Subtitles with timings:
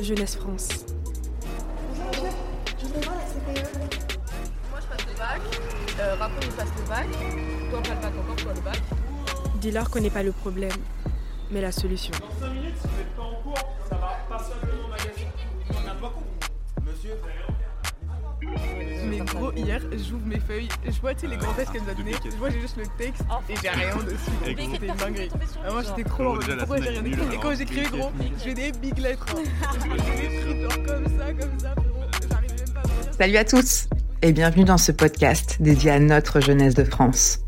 [0.00, 0.68] Jeunesse France.
[4.70, 5.40] Moi je passe le bac,
[6.00, 7.06] euh, rapport il passe le bac,
[7.70, 8.80] toi pas le bac encore, toi le bac.
[9.60, 10.76] Dis-leur qu'on n'est pas le problème,
[11.50, 12.12] mais la solution.
[12.20, 15.30] Dans 5 minutes, si vous n'êtes pas en cours, ça va pas simplement au magasin.
[15.70, 16.24] On a compris.
[16.84, 17.14] Monsieur,
[19.08, 21.90] Mais gros, hier, j'ouvre mes feuilles, je vois tu sais, les grands textes qu'elle nous
[21.90, 24.16] a donnés, je vois j'ai juste le texte et j'ai rien dessus.
[24.44, 25.28] C'était une dinguerie.
[25.64, 28.42] Ah, moi j'étais trop en mode, pourquoi j'ai rien écrit Et quand j'écrivais gros, je
[28.42, 29.26] fais des big lettres.
[29.74, 32.04] Je fais des trucs genre comme ça, comme ça, frérot.
[32.28, 33.12] J'arrive même pas à.
[33.18, 33.88] Salut à tous
[34.22, 37.40] et bienvenue dans ce podcast dédié à notre jeunesse de France,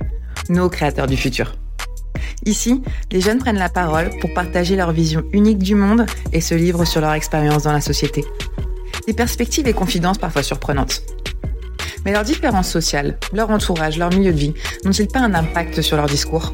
[0.48, 1.54] nos créateurs du futur.
[2.44, 6.54] Ici, les jeunes prennent la parole pour partager leur vision unique du monde et se
[6.54, 8.24] livrent sur leur expérience dans la société.
[9.08, 11.00] Des perspectives et confidences parfois surprenantes.
[12.04, 14.52] Mais leurs différences sociales, leur entourage, leur milieu de vie
[14.84, 16.52] n'ont-ils pas un impact sur leur discours?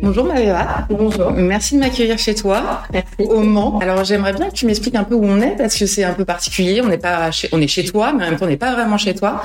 [0.00, 0.86] Bonjour Maëva.
[0.88, 1.32] Bonjour.
[1.32, 2.84] Merci de m'accueillir chez toi.
[2.92, 3.08] Merci.
[3.18, 3.80] Au Mans.
[3.80, 6.14] Alors j'aimerais bien que tu m'expliques un peu où on est parce que c'est un
[6.14, 6.80] peu particulier.
[6.80, 8.72] On n'est pas chez, on est chez toi, mais en même temps on n'est pas
[8.72, 9.42] vraiment chez toi.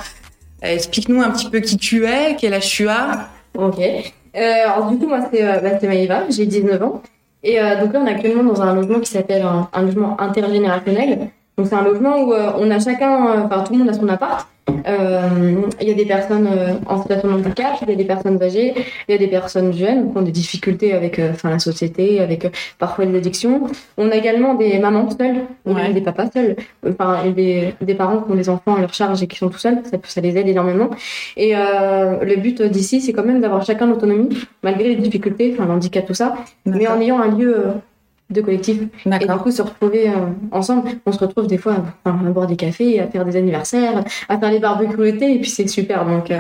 [0.64, 3.28] Euh, Explique-nous un petit peu qui tu es, quel âge tu as.
[3.58, 3.81] Ok.
[4.38, 7.02] Euh, alors du coup, moi, c'est euh, bah, Maïva, j'ai 19 ans.
[7.43, 10.19] Et euh, donc là, on est actuellement dans un logement qui s'appelle un, un logement
[10.19, 11.30] intergénérationnel.
[11.57, 14.47] Donc c'est un logement où on a chacun, enfin tout le monde a son appart.
[14.88, 18.05] Euh, Il y a des personnes euh, en situation de handicap, il y a des
[18.05, 18.73] personnes âgées,
[19.07, 22.19] il y a des personnes jeunes qui ont des difficultés avec euh, enfin la société,
[22.19, 22.47] avec
[22.80, 23.67] parfois des addictions.
[23.97, 25.93] On a également des mamans seules, Ouais.
[25.93, 26.55] des papas seuls,
[26.89, 29.58] enfin des, des parents qui ont des enfants à leur charge et qui sont tout
[29.59, 29.80] seuls.
[29.89, 30.89] Ça, ça les aide énormément.
[31.35, 34.30] Et le but d'ici, c'est quand même d'avoir chacun l'autonomie,
[34.63, 37.65] malgré les difficultés, enfin l'handicap, tout ça, mais en ayant un lieu
[38.30, 38.81] de collectif.
[39.06, 40.14] Et du coup, se retrouver euh,
[40.52, 41.75] ensemble, on se retrouve des fois
[42.06, 45.39] à, à boire des cafés, à faire des anniversaires, à faire des barbecues l'été, et
[45.39, 46.06] puis c'est super.
[46.06, 46.39] Donc, euh,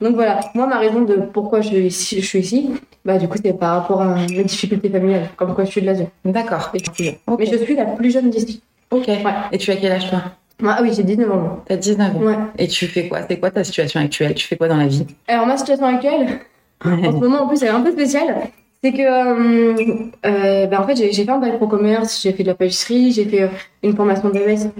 [0.00, 2.70] donc voilà, moi, ma raison de pourquoi je suis ici, je suis ici
[3.04, 5.86] bah, du coup, c'est par rapport à mes difficultés familiales, comme quoi je suis de
[5.86, 6.08] la zone.
[6.24, 6.70] D'accord.
[6.74, 7.38] Et puis, Ok.
[7.38, 8.62] Mais je suis la plus jeune d'ici.
[8.90, 9.08] Ok.
[9.52, 10.22] Et tu as quel âge toi?
[10.62, 11.60] Ah oui, j'ai 19 ans.
[11.66, 12.20] T'as 19 ans.
[12.20, 12.34] Ouais.
[12.58, 13.20] Et tu fais quoi?
[13.26, 14.34] C'est quoi ta situation actuelle?
[14.34, 15.06] Tu fais quoi dans la vie?
[15.26, 16.40] Alors, ma situation actuelle,
[16.84, 18.34] en ce moment, en plus, elle est un peu spéciale.
[18.82, 22.42] C'est que, euh, euh, ben, en fait, j'ai fait un bac pro commerce, j'ai fait
[22.42, 23.48] de la pâtisserie, j'ai fait euh,
[23.82, 24.70] une formation d'AES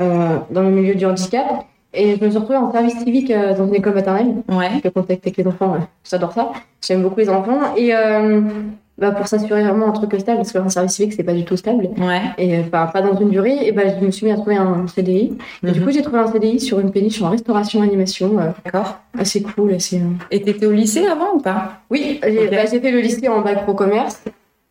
[0.00, 1.64] euh, dans le milieu du handicap.
[1.94, 4.34] Et je me suis retrouvée en service civique euh, dans une école maternelle.
[4.48, 4.80] Ouais.
[4.82, 5.76] Le contact avec les enfants,
[6.08, 6.52] j'adore ça.
[6.84, 7.74] J'aime beaucoup les enfants.
[7.76, 8.40] Et euh,
[8.98, 11.56] bah, pour s'assurer vraiment un truc stable, parce qu'un service civique, c'est pas du tout
[11.56, 11.88] stable.
[11.98, 12.22] Ouais.
[12.38, 14.86] Et enfin, pas dans une durée, et ben je me suis mis à trouver un
[14.86, 15.36] CDI.
[15.66, 15.86] Et du Mhm.
[15.86, 18.38] coup, j'ai trouvé un CDI sur une péniche en restauration animation.
[18.38, 18.98] euh, D'accord.
[19.18, 19.98] assez cool, assez.
[19.98, 21.80] euh, Et t'étais au lycée avant ou pas?
[21.90, 24.22] Oui, j'ai bah, j'ai fait le lycée en bac pro commerce.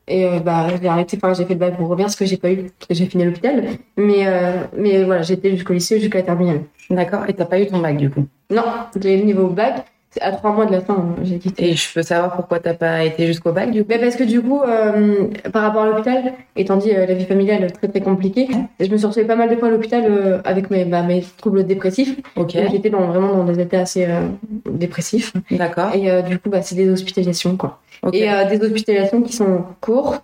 [0.08, 2.52] Et euh, bah, j'ai arrêté, enfin, j'ai fait le bac pro commerce que j'ai pas
[2.52, 3.64] eu, parce que j'ai fini l'hôpital.
[3.98, 6.62] Mais, euh, mais voilà, j'étais jusqu'au lycée, jusqu'à la terminale.
[6.92, 7.22] D'accord.
[7.28, 8.26] Et t'as pas eu ton bac du coup?
[8.52, 8.62] Non,
[9.00, 9.84] j'ai le niveau bac.
[10.22, 11.72] À trois mois de la fin, hein, j'ai quitté.
[11.72, 13.88] Et je peux savoir pourquoi t'as pas été jusqu'au bac du coup?
[13.90, 17.26] Mais parce que du coup, euh, par rapport à l'hôpital, étant dit euh, la vie
[17.26, 18.48] familiale très très compliquée,
[18.80, 21.24] je me suis retrouvée pas mal de fois à l'hôpital euh, avec mes, bah, mes
[21.38, 22.16] troubles dépressifs.
[22.36, 22.58] Ok.
[22.72, 24.22] J'étais dans, vraiment dans des états assez euh,
[24.70, 25.34] dépressifs.
[25.52, 25.94] D'accord.
[25.94, 27.80] Et euh, du coup, bah, c'est des hospitalisations, quoi.
[28.02, 28.16] Ok.
[28.16, 30.24] Et euh, des hospitalisations qui sont courtes,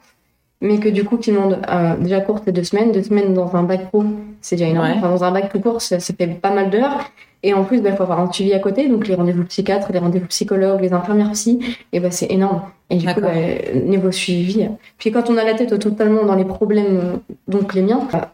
[0.62, 2.92] mais que du coup, qui demandent euh, déjà courtes, c'est deux semaines.
[2.92, 4.04] Deux semaines dans un bac pro,
[4.42, 4.88] c'est déjà énorme.
[4.88, 4.96] Ouais.
[4.98, 7.12] Enfin, dans un bac tout court, ça, ça fait pas mal d'heures.
[7.44, 10.00] Et en plus, il faut avoir un suivi à côté, donc les rendez-vous psychiatres, les
[10.00, 11.60] rendez-vous psychologues, les infirmières psy,
[11.92, 12.62] et ben c'est énorme.
[12.90, 13.32] Et du coup, bah,
[13.84, 14.68] niveau suivi.
[14.98, 18.32] Puis quand on a la tête totalement dans les problèmes, euh, donc les miens, bah,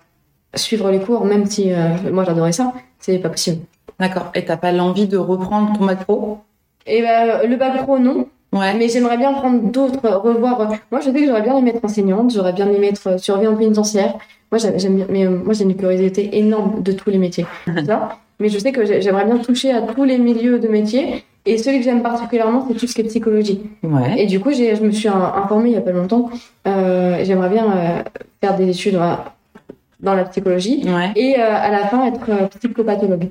[0.55, 3.61] suivre les cours, même si euh, moi j'adorais ça, c'est pas possible.
[3.99, 4.31] D'accord.
[4.35, 6.39] Et t'as pas l'envie de reprendre ton bac pro?
[6.85, 8.27] Et ben le bac pro, non.
[8.53, 8.73] Ouais.
[8.75, 10.69] Mais j'aimerais bien prendre d'autres, revoir.
[10.91, 14.17] Moi, je sais que j'aurais bien aimé être enseignante, j'aurais bien aimé être surveillante pénitentiaire.
[14.51, 17.45] Moi, j'aime mais euh, moi, j'ai une curiosité énorme de tous les métiers.
[18.37, 21.23] tu mais je sais que j'ai- j'aimerais bien toucher à tous les milieux de métiers.
[21.45, 23.61] Et celui que j'aime particulièrement, c'est tout ce qui est psychologie.
[23.81, 24.21] Ouais.
[24.21, 26.29] Et du coup, j'ai- je me suis in- informée il y a pas longtemps.
[26.67, 28.03] Euh, j'aimerais bien euh,
[28.41, 29.13] faire des études euh,
[30.01, 30.83] dans la psychologie.
[30.85, 31.11] Ouais.
[31.15, 33.29] Et euh, à la fin, être euh, psychopathologue.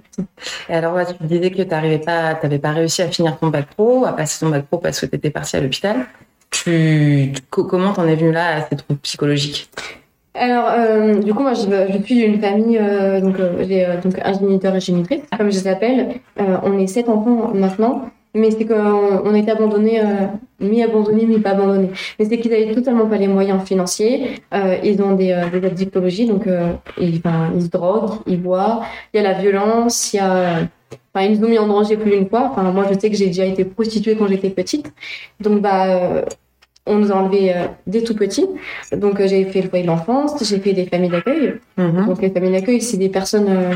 [0.71, 4.07] Et alors tu disais que t'arrivais pas, t'avais pas réussi à finir ton bac pro,
[4.07, 6.07] à passer ton bac pro parce que t'étais parti à l'hôpital.
[6.51, 9.69] Tu, tu- co- comment t'en es venu là à ces troubles psychologiques
[10.39, 14.01] Alors, euh, du coup, moi, je, je suis d'une famille, euh, donc euh, j'ai euh,
[14.03, 16.09] donc un géniteur et génitrice, comme je les appelle.
[16.39, 18.75] Euh, on est sept enfants maintenant, mais c'est qu'on
[19.25, 20.27] on a été abandonnés, euh,
[20.61, 21.91] mi-abandonnés, mi-pas abandonnés.
[22.19, 24.43] Mais c'est qu'ils avaient totalement pas les moyens financiers.
[24.53, 28.83] Euh, ils ont des, euh, des addictologies, donc euh, ils, se droguent, ils boivent.
[29.15, 30.59] Il y a la violence, il y a...
[31.15, 32.51] Enfin, ils nous ont mis en danger plus d'une fois.
[32.51, 34.93] Enfin, moi, je sais que j'ai déjà été prostituée quand j'étais petite.
[35.41, 36.23] Donc, bah, euh,
[36.87, 38.47] on nous a enlevés euh, dès tout petit.
[38.93, 41.55] Donc, euh, j'ai fait le foyer de l'enfance, j'ai fait des familles d'accueil.
[41.77, 42.07] Mhm.
[42.07, 43.75] Donc, les familles d'accueil, c'est des personnes, euh,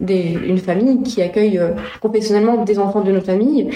[0.00, 3.70] des, une famille qui accueille euh, professionnellement des enfants de notre famille.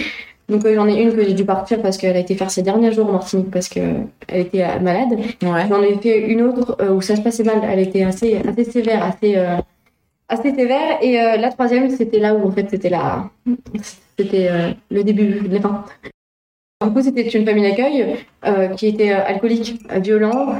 [0.46, 2.92] Donc j'en ai une que j'ai dû partir parce qu'elle a été faire ses derniers
[2.92, 5.18] jours en Martinique parce qu'elle était malade.
[5.42, 5.66] Ouais.
[5.70, 7.62] J'en ai fait une autre où ça se passait mal.
[7.66, 9.36] Elle était assez, assez sévère, assez,
[10.28, 10.98] assez sévère.
[11.00, 13.30] Et la troisième, c'était là où en fait c'était la,
[14.18, 14.50] c'était
[14.90, 15.82] le début, les fins.
[16.84, 18.16] Du coup, c'était une famille d'accueil
[18.76, 20.56] qui était alcoolique, violent,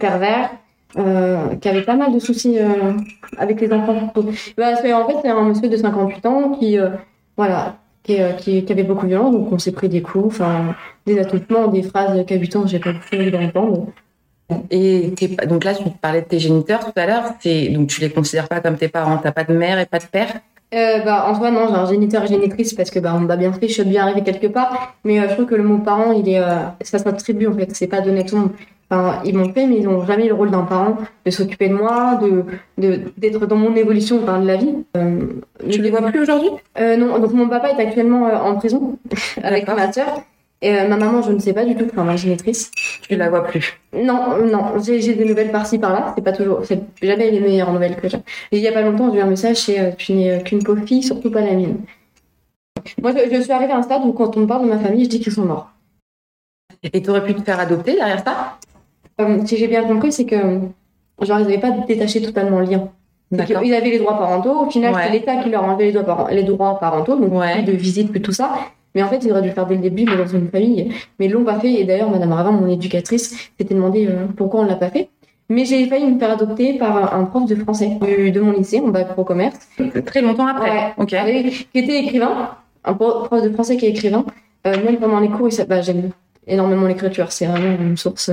[0.00, 0.50] pervers.
[0.96, 2.94] Euh, qui avait pas mal de soucis euh,
[3.36, 4.10] avec les enfants.
[4.56, 6.88] Bah, en fait, c'est un monsieur de 58 ans qui, euh,
[7.36, 10.40] voilà, qui, avait beaucoup de violence, donc on s'est pris des coups,
[11.04, 13.88] des attroupements, des phrases cabutants, j'ai pas beaucoup envie d'entendre.
[14.70, 15.12] Et
[15.46, 18.60] donc là, tu parlais de tes géniteurs tout à l'heure, donc tu les considères pas
[18.60, 20.40] comme tes parents, t'as pas de mère et pas de père?
[20.74, 23.36] Euh, bah, en soi, non, j'ai un géniteur et génitrice parce que bah, on m'a
[23.36, 24.94] bien fait, je suis bien arrivée quelque part.
[25.04, 26.42] Mais je trouve que le mot parent, il est,
[26.82, 28.52] ça s'attribue en fait, c'est pas donné tout le monde.
[28.90, 31.68] Enfin, ils m'ont fait, mais ils n'ont jamais eu le rôle d'un parent, de s'occuper
[31.68, 32.44] de moi, de
[33.18, 34.74] d'être dans mon évolution enfin, de la vie.
[34.96, 35.20] Euh,
[35.68, 36.48] tu les vois plus aujourd'hui?
[36.78, 38.98] Euh, Non, donc mon papa est actuellement euh, en prison
[39.42, 40.22] avec ma soeur.
[40.60, 42.70] Et euh, ma maman, je ne sais pas du tout, enfin ma génitrice.
[43.02, 46.80] Tu la vois plus Non, non, j'ai des nouvelles par-ci par-là, c'est pas toujours, c'est
[47.00, 48.18] jamais les meilleures nouvelles que j'ai.
[48.50, 51.02] Il y a pas longtemps, j'ai eu un message, c'est tu n'es qu'une pauvre fille,
[51.02, 51.76] surtout pas la mienne.
[53.00, 54.78] Moi, je, je suis arrivée à un stade où quand on me parle de ma
[54.78, 55.70] famille, je dis qu'ils sont morts.
[56.82, 58.58] Et tu aurais pu te faire adopter derrière ça?
[59.20, 60.36] Euh, si j'ai bien compris, c'est que
[61.20, 62.88] genre ils n'avaient pas détaché totalement le lien.
[63.32, 64.66] Ils avaient les droits parentaux.
[64.66, 67.72] Au final, c'est l'État qui leur enlevait les droits, les droits parentaux, donc plus de
[67.72, 68.54] visite, plus tout ça.
[68.98, 70.90] Mais en fait, ils auraient dû le faire dès le début, mais dans une famille.
[71.18, 71.72] Mais ils l'ont pas fait.
[71.72, 75.08] Et d'ailleurs, Madame Ravin, mon éducatrice, s'était demandé euh, pourquoi on l'a pas fait.
[75.48, 78.88] Mais j'ai failli me faire adopter par un prof de français de mon lycée, en
[78.88, 79.68] bac pro commerce.
[80.04, 80.94] Très longtemps après.
[80.98, 81.14] ok.
[81.72, 82.50] Qui était écrivain,
[82.84, 84.24] un prof de français qui est écrivain.
[84.66, 86.10] Euh, même pendant les cours, bah, j'aime
[86.48, 87.30] énormément l'écriture.
[87.30, 88.32] C'est vraiment une source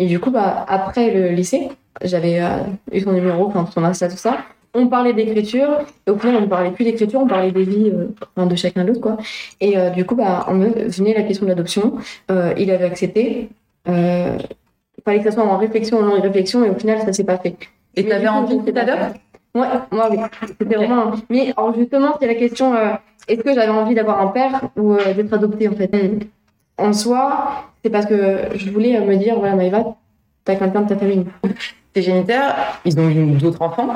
[0.00, 1.68] et du coup, bah, après le lycée,
[2.02, 4.38] j'avais euh, eu son numéro, enfin, son Insta, tout ça.
[4.74, 5.68] On parlait d'écriture,
[6.06, 8.84] et au final, on ne parlait plus d'écriture, on parlait des vies euh, de chacun
[8.84, 9.16] d'autre, quoi.
[9.60, 11.94] Et euh, du coup, bah, on me venait la question de l'adoption.
[12.56, 13.48] il avait accepté.
[13.86, 13.92] il
[15.04, 17.56] fallait que ça soit en réflexion, en non-réflexion, et au final, ça s'est pas fait.
[17.96, 19.16] Et tu avais envie que t'adoptes
[19.52, 20.18] Ouais, moi, oui.
[20.46, 21.10] C'était vraiment.
[21.28, 22.72] Mais alors, justement, c'est la question
[23.26, 25.90] est-ce que j'avais envie d'avoir un père ou d'être adoptée, en fait?
[26.78, 29.96] En soi, c'est parce que je voulais me dire, voilà, Maëva,
[30.44, 31.26] t'as quelqu'un de ta famille.
[31.92, 33.88] Tes géniteurs, ils ont eu d'autres enfants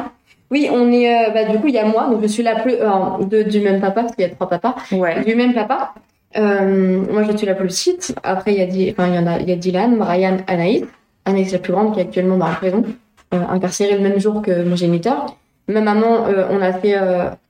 [0.51, 2.57] Oui, on est, euh, bah, du coup, il y a moi, donc je suis la
[2.57, 4.77] plus, euh, de, du même papa, parce qu'il y a trois papas.
[4.93, 5.25] Ouais.
[5.25, 5.95] Du même papa.
[6.37, 8.15] Euh, moi, je suis la plus petite.
[8.23, 10.85] Après, il y a, enfin, il y en a, il y a Dylan, Brian, Anaïs.
[11.25, 12.85] Anaïs, la plus grande, qui est actuellement dans la prison,
[13.33, 15.37] incarcérée le même jour que mon géniteur.
[15.69, 16.97] Ma maman, on a fait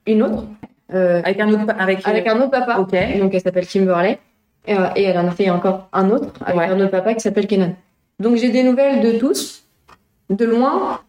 [0.07, 0.45] une autre.
[0.91, 2.79] avec un autre, avec, avec un autre papa.
[2.79, 2.95] Ok.
[3.19, 4.19] Donc, elle s'appelle Kimberley.
[4.69, 7.47] Euh, et, elle en a fait encore un autre avec un autre papa qui s'appelle
[7.47, 7.75] Kenan.
[8.19, 9.65] Donc j'ai des nouvelles de tous,
[10.31, 11.01] de loin.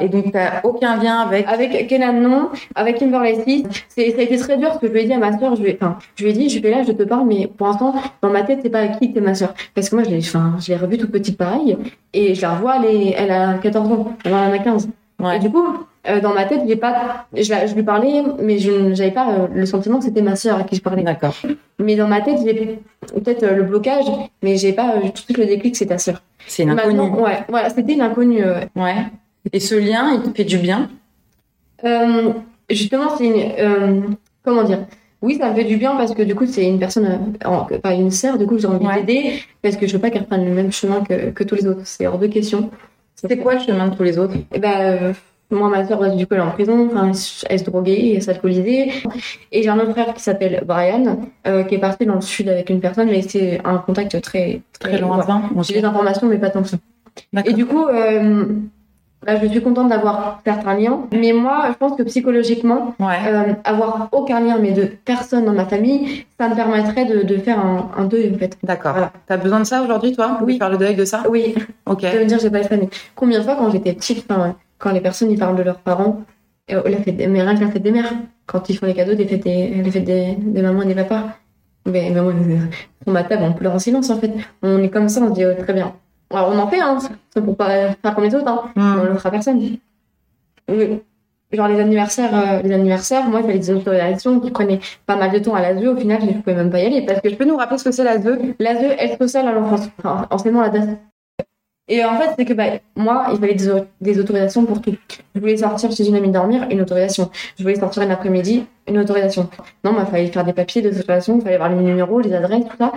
[0.00, 3.64] Et donc t'as aucun lien avec avec Kenan non, avec Kimberly.
[3.88, 5.56] C'est ça a été très dur parce que je lui ai dit à ma soeur,
[5.56, 7.48] je lui ai, enfin, je lui ai dit, je vais là, je te parle, mais
[7.48, 10.10] pour l'instant dans ma tête c'est pas qui que ma soeur, parce que moi je
[10.10, 11.76] l'ai, enfin, je l'ai revue toute petite pareil
[12.12, 14.88] et je la revois, elle, est, elle a 14 ans, elle en a 15.
[15.34, 15.66] Et du coup,
[16.08, 19.46] euh, dans ma tête, j'ai pas, je, je, lui parlais, mais je n'avais pas euh,
[19.52, 21.02] le sentiment que c'était ma sœur à qui je parlais.
[21.02, 21.34] D'accord.
[21.78, 22.78] Mais dans ma tête, j'ai
[23.14, 24.04] peut-être euh, le blocage,
[24.42, 26.22] mais j'ai pas tout de suite le déclic, c'est ta sœur.
[26.46, 27.00] C'est une inconnue.
[27.00, 28.44] Ouais, voilà, c'était une inconnue.
[28.76, 28.94] Ouais.
[29.52, 30.90] Et ce lien, il te fait du bien?
[32.68, 34.86] Justement, c'est une, comment dire?
[35.22, 37.36] Oui, ça me fait du bien parce que du coup, c'est une personne,
[37.82, 40.44] pas une sœur, du coup, j'ai envie d'aider parce que je veux pas qu'elle prenne
[40.44, 41.82] le même chemin que, que tous les autres.
[41.84, 42.70] C'est hors de question.
[43.14, 44.34] C'est quoi le chemin de tous les autres?
[44.52, 45.14] Eh ben,
[45.50, 47.12] moi, ma soeur, du coup, elle est en prison, enfin,
[47.48, 48.88] elle se droguait, elle s'alcoolisait.
[49.52, 52.48] Et j'ai un autre frère qui s'appelle Brian, euh, qui est parti dans le sud
[52.48, 55.42] avec une personne, mais c'est un contact très, très, lointain.
[55.62, 56.76] J'ai des informations, mais pas tant que ça.
[57.44, 58.46] Et du coup, euh,
[59.26, 61.00] bah, je suis contente d'avoir certains liens.
[61.12, 65.64] Mais moi, je pense que psychologiquement, euh, avoir aucun lien, mais de personne dans ma
[65.64, 68.56] famille, ça me permettrait de, de faire un, un, deuil, en fait.
[68.62, 68.92] D'accord.
[68.92, 69.12] Voilà.
[69.26, 70.38] T'as besoin de ça aujourd'hui, toi?
[70.42, 70.54] Oui.
[70.54, 71.24] De faire le deuil de ça?
[71.28, 71.54] Oui.
[71.86, 72.02] Ok.
[72.02, 72.88] Ça veut dire j'ai pas de famille.
[73.16, 74.26] Combien de fois, quand j'étais petite,
[74.78, 76.22] quand les personnes ils parlent de leurs parents,
[76.70, 78.12] euh, la fête, mais rien que la fête des mères,
[78.46, 80.94] quand ils font les cadeaux des fêtes des, les fêtes des, des mamans et des
[80.94, 81.24] papas.
[81.86, 82.32] Mais, mais moi,
[83.02, 84.32] sur ma table, on pleure en silence en fait.
[84.62, 85.94] On est comme ça, on se dit oh, très bien.
[86.30, 86.98] Alors on en fait, hein,
[87.30, 88.64] c'est pour pas faire comme les autres, hein.
[88.76, 89.60] On le fera personne.
[90.68, 91.00] Oui.
[91.52, 95.30] Genre les anniversaires, euh, les anniversaires, moi il fallait des autorisations qui prenaient pas mal
[95.30, 97.36] de temps à l'ASE, au final je pouvais même pas y aller parce que je
[97.36, 98.26] peux nous rappeler ce que c'est l'ASE
[98.58, 100.88] L'ASE, aide sociale à l'enfance, enfin, enseignement la date.
[101.88, 102.64] Et en fait, c'est que bah,
[102.96, 104.96] moi, il fallait des, des, autorisations pour tout.
[105.36, 107.30] Je voulais sortir chez une amie dormir, une autorisation.
[107.56, 109.48] Je voulais sortir un après-midi, une autorisation.
[109.84, 112.64] Non, il fallait faire des papiers, des autorisations, il fallait avoir les numéros, les adresses,
[112.64, 112.92] tout ça.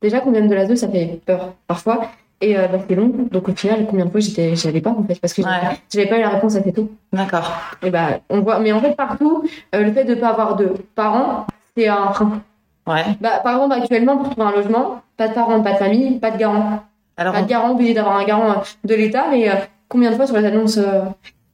[0.00, 2.08] Déjà, combien de l'ASE, ça fait peur parfois.
[2.40, 3.12] Et euh, bah, c'était long.
[3.30, 5.78] Donc au final, combien de fois j'étais, j'allais pas en fait, parce que ouais.
[5.92, 6.90] j'avais pas eu la réponse assez tôt.
[7.12, 7.50] D'accord.
[7.82, 10.74] Et bah, on voit, mais en fait, partout, euh, le fait de pas avoir de
[10.94, 12.42] parents, c'est un frein.
[12.86, 13.04] Ouais.
[13.20, 16.30] Bah, par exemple, actuellement, pour trouver un logement, pas de parents, pas de famille, pas
[16.30, 16.84] de garant.
[17.16, 19.48] Alors, pas de garant, obligé d'avoir un garant euh, de l'État, mais
[19.88, 20.78] combien de fois sur les annonces,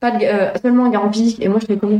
[0.01, 1.99] pas de, seulement un garant physique, et moi je fais combien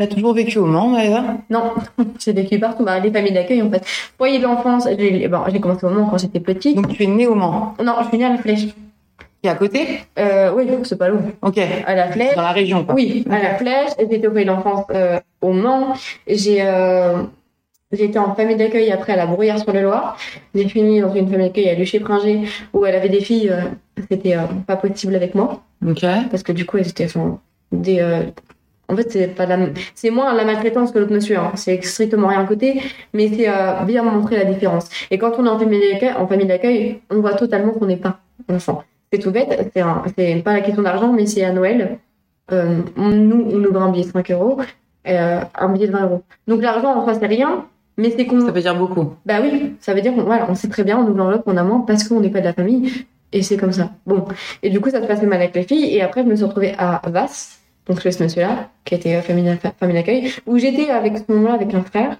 [0.00, 1.22] T'as toujours vécu au Mans, Maëva?
[1.50, 1.74] Non,
[2.18, 2.84] j'ai vécu partout.
[2.86, 3.84] Bah, les familles d'accueil, en fait.
[4.16, 6.74] Foyer de l'enfance, j'ai bon, commencé au Mans quand j'étais petite.
[6.74, 7.74] Donc tu es née au Mans?
[7.84, 8.68] Non, je suis née à la Flèche.
[8.68, 10.00] Qui est à côté?
[10.18, 11.20] Euh, Oui, c'est pas loin.
[11.42, 11.58] Ok.
[11.86, 12.34] À la Flèche.
[12.34, 12.94] Dans la région, quoi.
[12.94, 13.90] Oui, à la Flèche.
[13.98, 15.92] J'étais au foyer de l'enfance euh, au Mans.
[16.26, 17.18] J'ai euh,
[17.92, 20.16] été en famille d'accueil après à la Bruyère sur le Loire.
[20.54, 23.50] J'ai fini dans une famille d'accueil à Luché-Pringé où elle avait des filles.
[23.50, 23.60] Euh,
[24.10, 25.60] C'était euh, pas possible avec moi.
[25.86, 26.06] Ok.
[26.30, 27.38] Parce que du coup, elles étaient enfin,
[27.70, 28.00] des
[28.90, 29.58] en fait, c'est pas la...
[29.94, 31.38] c'est moins la maltraitance que l'autre monsieur.
[31.38, 31.52] Hein.
[31.54, 32.82] C'est strictement rien à côté,
[33.14, 34.88] mais c'est euh, bien montrer la différence.
[35.10, 37.96] Et quand on est en famille d'accueil, en famille d'accueil, on voit totalement qu'on n'est
[37.96, 38.18] pas
[38.48, 38.82] enfant.
[39.12, 39.70] C'est tout bête.
[39.74, 40.02] C'est, un...
[40.16, 41.98] c'est pas la question d'argent, mais c'est à Noël.
[42.52, 44.58] Euh, nous, on ouvre un billet de 5 euros,
[45.08, 46.22] euh, un billet de 20 euros.
[46.48, 47.66] Donc l'argent, en soi, c'est rien.
[47.96, 48.40] Mais c'est qu'on...
[48.40, 49.14] Ça veut dire beaucoup.
[49.26, 51.56] Bah oui, ça veut dire qu'on voilà, on sait très bien, on ouvre l'enveloppe, on
[51.56, 53.04] a moins parce qu'on n'est pas de la famille.
[53.32, 53.90] Et c'est comme ça.
[54.06, 54.24] Bon.
[54.62, 55.94] Et du coup, ça se passait mal avec les filles.
[55.94, 59.96] Et après, je me suis retrouvée à Vasse donc ce monsieur-là, qui était famille, famille
[59.96, 62.16] d'accueil, où j'étais avec ce moment-là avec un frère,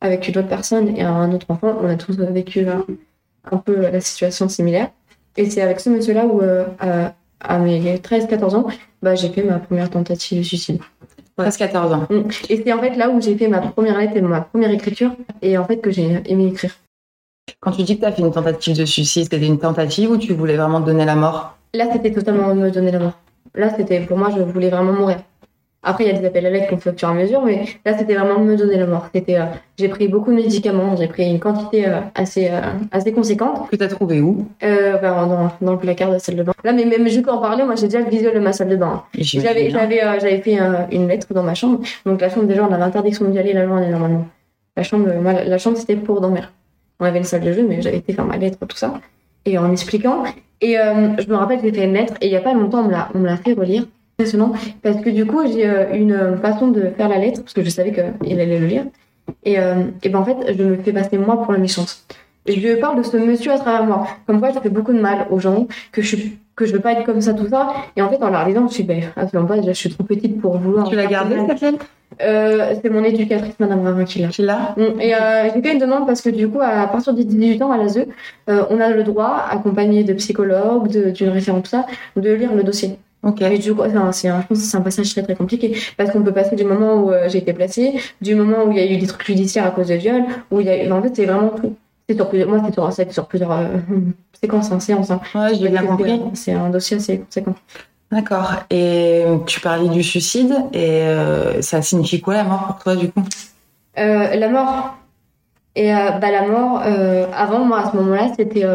[0.00, 1.76] avec une autre personne et un autre enfant.
[1.80, 2.74] On a tous vécu euh,
[3.50, 4.90] un peu la situation similaire.
[5.36, 6.64] Et c'est avec ce monsieur-là où, euh,
[7.40, 8.66] à, mes 13-14 ans,
[9.00, 10.80] bah, j'ai fait ma première tentative de suicide.
[11.38, 12.06] 13-14 ans.
[12.10, 12.28] Mm.
[12.50, 15.12] Et c'est en fait là où j'ai fait ma première lettre et ma première écriture,
[15.40, 16.76] et en fait que j'ai aimé écrire.
[17.60, 20.16] Quand tu dis que tu as fait une tentative de suicide, c'était une tentative ou
[20.16, 21.56] tu voulais vraiment te donner la mort?
[21.74, 23.18] Là, c'était totalement me donner la mort.
[23.54, 25.18] Là, c'était pour moi, je voulais vraiment mourir.
[25.84, 27.44] Après, il y a des appels à l'aide qu'on fait au fur et à mesure,
[27.44, 29.08] mais là, c'était vraiment me donner la mort.
[29.12, 32.60] C'était, euh, j'ai pris beaucoup de médicaments, j'ai pris une quantité euh, assez, euh,
[32.92, 33.68] assez conséquente.
[33.68, 34.46] Que t'as trouvé où?
[34.60, 36.52] Ben, dans, dans, le placard de la salle de bain.
[36.62, 38.68] Là, mais même juste pour en parler, moi, j'ai déjà le visuel de ma salle
[38.68, 39.02] de bain.
[39.18, 40.56] J'avais, j'avais, j'avais fait
[40.92, 41.80] une lettre dans ma chambre.
[42.06, 44.28] Donc la chambre, déjà, on a l'interdiction d'y aller la journée normalement.
[44.76, 46.52] La chambre, la chambre, c'était pour dormir.
[47.00, 48.94] On avait une salle de jeu, mais j'avais fait faire ma lettre, tout ça
[49.44, 50.24] et en expliquant.
[50.60, 52.54] Et euh, je me rappelle que j'ai fait une lettre et il n'y a pas
[52.54, 53.84] longtemps, on me l'a, fait relire.
[54.18, 54.52] Impressionnant.
[54.82, 57.70] Parce que du coup, j'ai euh, une façon de faire la lettre, parce que je
[57.70, 58.84] savais qu'il allait le lire.
[59.44, 62.04] Et, euh, et ben en fait, je me fais passer moi pour la méchante.
[62.46, 64.06] Je parle de ce monsieur à travers moi.
[64.26, 66.16] Comme quoi, je fais beaucoup de mal aux gens, que je
[66.54, 67.72] que je veux pas être comme ça, tout ça.
[67.96, 70.04] Et en fait, en la relisant, je suis, ben, absolument pas, déjà, je suis trop
[70.04, 70.88] petite pour vouloir.
[70.88, 71.86] Tu l'as gardée, cette lettre?
[72.20, 74.28] Euh, c'est mon éducatrice, Madame Ravin, qui l'a.
[74.28, 75.00] Qui l'a mm.
[75.00, 77.72] Et euh, j'ai fait une demande parce que du coup, à partir de 18 ans
[77.72, 78.06] à l'ASE,
[78.48, 82.62] euh, on a le droit, accompagné de psychologues, d'une référente, tout ça, de lire le
[82.62, 82.98] dossier.
[83.22, 83.40] Ok.
[83.40, 86.10] Mais du coup, c'est un, je pense que c'est un passage très très compliqué parce
[86.10, 88.80] qu'on peut passer du moment où euh, j'ai été placée, du moment où il y
[88.80, 91.14] a eu des trucs judiciaires à cause de viol, où il y a, en fait,
[91.14, 91.76] c'est vraiment tout.
[92.08, 93.56] C'est sur plusieurs, moi, c'est sur, sur plusieurs
[94.40, 95.10] séquences, en séance.
[95.12, 95.20] Hein.
[95.34, 96.20] Ouais, j'ai bien compris.
[96.34, 97.54] C'est un dossier assez conséquent.
[98.12, 98.52] D'accord.
[98.70, 103.10] Et tu parlais du suicide, et euh, ça signifie quoi la mort pour toi du
[103.10, 103.22] coup?
[103.98, 104.96] Euh, La mort.
[105.74, 106.82] Et euh, bah, la mort,
[107.34, 108.66] avant moi, à ce moment-là, c'était.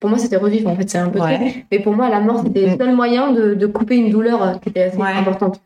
[0.00, 1.66] Pour moi, c'était revivre en fait, c'est un peu ouais.
[1.70, 4.70] Mais pour moi, la mort, c'était le seul moyen de, de, couper une douleur qui
[4.70, 5.60] était assez importante.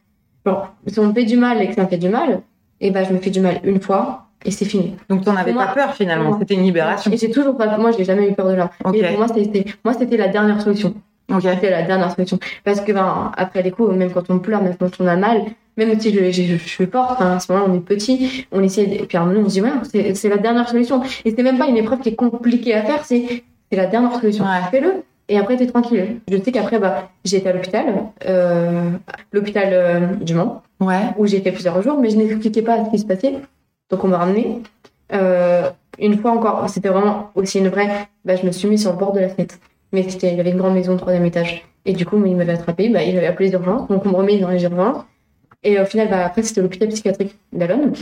[0.86, 2.40] Si on me fait du mal et que ça me fait du mal,
[2.80, 4.96] et bah, je me fais du mal une fois, et c'est fini.
[5.08, 7.10] Donc t'en avais pas peur finalement, c'était une libération.
[7.12, 8.70] Et j'ai toujours pas, moi j'ai jamais eu peur de là.
[8.84, 8.98] Okay.
[8.98, 10.94] Et pour moi c'était, moi c'était la dernière solution.
[11.30, 11.50] Okay.
[11.54, 12.38] C'était la dernière solution.
[12.64, 15.42] Parce que ben, après les coups, même quand on pleure, même quand on a mal,
[15.76, 18.84] même si je, je, je, forte, hein, à ce moment-là on est petit, on essaie,
[18.84, 21.02] et puis à un moment on se dit ouais, c'est la dernière solution.
[21.24, 24.44] Et c'est même pas une épreuve qui est compliquée à faire, c'est la dernière solution.
[24.44, 24.62] Ouais.
[24.70, 25.04] Fais-le.
[25.28, 26.20] Et après, t'es tranquille.
[26.30, 27.86] Je sais qu'après, bah, j'ai été à l'hôpital,
[28.26, 28.90] euh,
[29.32, 31.02] l'hôpital euh, du Mans, ouais.
[31.18, 33.34] où j'ai fait plusieurs jours, mais je n'expliquais pas ce qui se passait.
[33.90, 34.62] Donc on m'a ramené.
[35.12, 35.68] Euh,
[35.98, 38.08] une fois encore, c'était vraiment aussi une vraie.
[38.24, 39.56] Bah, je me suis mis sur le bord de la fenêtre.
[39.92, 41.64] Mais c'était, il avait une grande maison troisième étage.
[41.84, 44.16] Et du coup, il m'avait attrapé, bah, il avait appelé les urgences, donc on me
[44.16, 45.04] remet dans les urgences.
[45.62, 47.94] Et au final, bah, après, c'était l'hôpital psychiatrique d'Alonne,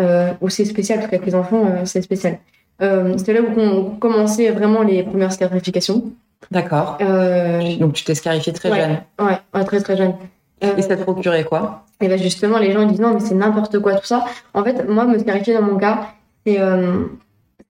[0.00, 2.38] euh, où c'est spécial, parce qu'avec les enfants, euh, c'est spécial.
[2.82, 6.12] Euh, c'était là où on commençait vraiment les premières scarifications.
[6.50, 6.98] D'accord.
[7.00, 8.98] Euh, donc tu t'es scarifié très ouais, jeune.
[9.20, 10.14] Ouais, ouais, très très jeune.
[10.60, 11.84] Et ça te procurait quoi?
[12.00, 14.24] Et bah justement, les gens ils disent non, mais c'est n'importe quoi tout ça.
[14.54, 16.08] En fait, moi, me scarifier dans mon cas,
[16.46, 16.58] c'est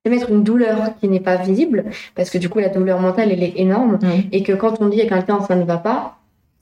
[0.07, 1.85] euh, mettre une douleur qui n'est pas visible,
[2.15, 4.09] parce que du coup, la douleur mentale, elle est énorme, mmh.
[4.33, 6.19] et que quand on dit à quelqu'un ça ne va pas,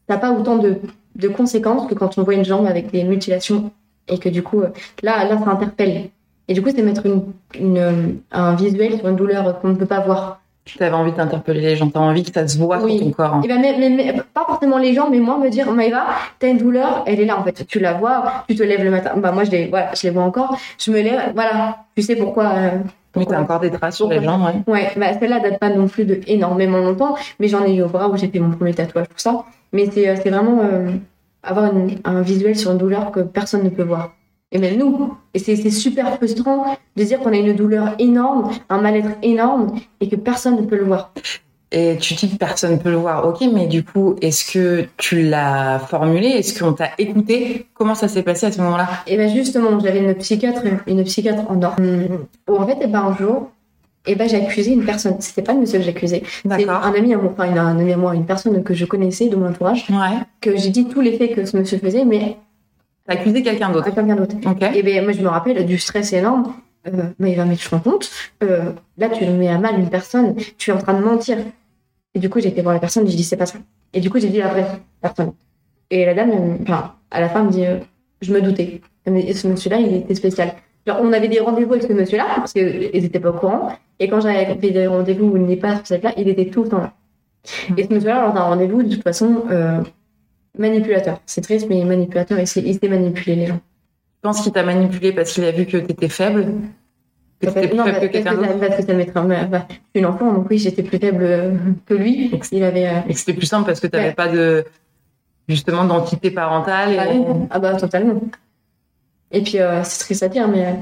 [0.08, 0.76] ça n'a pas autant de,
[1.16, 3.70] de, conséquences que quand on voit une jambe avec des mutilations,
[4.08, 4.62] et que du coup,
[5.02, 6.10] là, là, ça interpelle.
[6.48, 7.22] Et du coup, c'est mettre une,
[7.58, 10.40] une, un visuel sur une douleur qu'on ne peut pas voir.
[10.64, 12.98] Tu avais envie d'interpeller les gens, tu as envie que ça se voit oui.
[12.98, 13.34] sur ton corps.
[13.34, 13.40] Hein.
[13.44, 16.06] Et ben, mais, mais, mais, pas forcément les gens, mais moi me dire, Maëva,
[16.38, 17.66] t'as une douleur, elle est là en fait.
[17.66, 19.14] Tu la vois, tu te lèves le matin.
[19.16, 20.56] Bah moi je les, voilà, je les vois encore.
[20.78, 21.78] Je me lève, voilà.
[21.96, 22.44] Tu sais pourquoi.
[22.44, 22.70] Euh,
[23.16, 24.72] oui, t'as encore des traces sur les jambes, ouais.
[24.72, 27.88] Ouais, bah celle-là date pas non plus de énormément longtemps, mais j'en ai eu au
[27.88, 29.44] bras où j'ai fait mon premier tatouage, tout ça.
[29.72, 30.90] Mais c'est, c'est vraiment euh,
[31.42, 34.12] avoir une, un visuel sur une douleur que personne ne peut voir.
[34.50, 35.14] et même nous.
[35.34, 40.08] Et c'est super frustrant de dire qu'on a une douleur énorme, un mal-être énorme et
[40.08, 41.12] que personne ne peut le voir.
[41.74, 44.84] Et tu dis que personne ne peut le voir, ok, mais du coup, est-ce que
[44.98, 46.28] tu l'as formulé?
[46.28, 47.66] Est-ce qu'on t'a écouté?
[47.72, 48.88] Comment ça s'est passé à ce moment-là?
[49.06, 51.76] Et bien justement, j'avais une psychiatre, une psychiatre en or.
[52.48, 53.50] Où en fait, et ben, un jour,
[54.06, 55.16] et ben, j'ai accusé une personne.
[55.20, 56.22] C'était pas le monsieur que j'accusais.
[56.42, 59.28] C'est un ami à moi, enfin, un ami à moi, une personne que je connaissais
[59.28, 59.86] de mon entourage.
[59.88, 60.18] Ouais.
[60.42, 62.36] Que j'ai dit tous les faits que ce monsieur faisait, mais.
[63.06, 64.36] T'as accusé quelqu'un d'autre Quelqu'un d'autre.
[64.74, 66.52] Et ben, moi, je me rappelle du stress énorme.
[66.86, 68.10] Euh, mais il va mettre je compte?
[68.42, 70.34] Euh, là, tu mets à mal une personne.
[70.58, 71.38] Tu es en train de mentir.
[72.14, 73.58] Et du coup, j'ai été voir la personne, j'ai dit, c'est pas ça.
[73.92, 74.66] Et du coup, j'ai dit la vraie
[75.00, 75.32] personne.
[75.90, 77.78] Et la dame, enfin, à la fin, me dit, euh,
[78.20, 78.80] je me doutais.
[79.06, 80.54] Et ce monsieur-là, il était spécial.
[80.86, 83.72] Genre, on avait des rendez-vous avec ce monsieur-là, parce qu'ils n'étaient pas au courant.
[83.98, 86.78] Et quand j'avais des rendez-vous où il n'est pas spécial-là, il était tout le temps
[86.78, 86.92] là.
[87.70, 87.78] Mmh.
[87.78, 89.82] Et ce monsieur-là, lors d'un rendez-vous, de toute façon, euh,
[90.58, 91.20] manipulateur.
[91.26, 93.60] C'est triste, mais manipulateur, il sait, il sait manipuler les gens.
[94.22, 96.46] Je pense qu'il t'a manipulé parce qu'il a vu que tu étais faible
[97.46, 101.56] non, parce, que ça m'est bah, je suis une enfant, donc oui, j'étais plus faible
[101.86, 102.30] que lui.
[102.52, 104.64] Il avait, euh, Et c'était plus simple parce que tu n'avais pas de,
[105.48, 107.00] justement, d'entité parentale.
[107.50, 108.20] Ah bah, totalement.
[109.30, 110.72] Et puis, euh, c'est triste à dire, mais euh,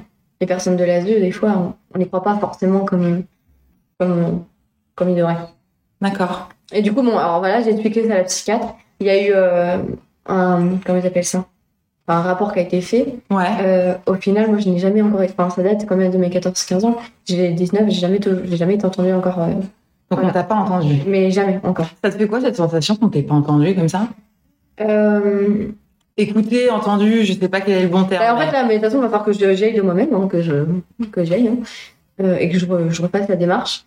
[0.40, 3.24] les personnes de l'ASE, des fois, on n'y croit pas forcément comme,
[3.98, 4.44] comme,
[4.94, 5.36] comme ils devraient.
[6.00, 6.50] D'accord.
[6.72, 8.74] Et du coup, bon, alors voilà, j'ai expliqué ça à la psychiatre.
[9.00, 9.32] Il y a eu
[10.26, 11.46] un, comment ils appellent ça?
[12.08, 13.14] Un rapport qui a été fait.
[13.30, 13.44] Ouais.
[13.62, 15.20] Euh, au final, moi, je n'ai jamais encore.
[15.20, 16.96] Enfin, ça date quand même de mes 14-15 ans.
[17.26, 19.40] J'ai 19, j'ai jamais, j'ai jamais été entendue encore.
[19.40, 19.52] Euh,
[20.10, 21.86] Donc, on t'a pas entendu Mais jamais encore.
[22.02, 24.08] Ça te fait quoi cette sensation qu'on t'ait pas entendu comme ça?
[24.80, 25.68] Euh...
[26.16, 28.22] Écouter, entendu, je sais pas quel est le bon terme.
[28.22, 30.12] Bah, en fait, là, mais de toute façon, il va falloir que j'aille de moi-même,
[30.12, 30.66] hein, que je
[31.12, 31.56] que j'aille hein,
[32.20, 33.84] euh, et que je, je, repasse la démarche.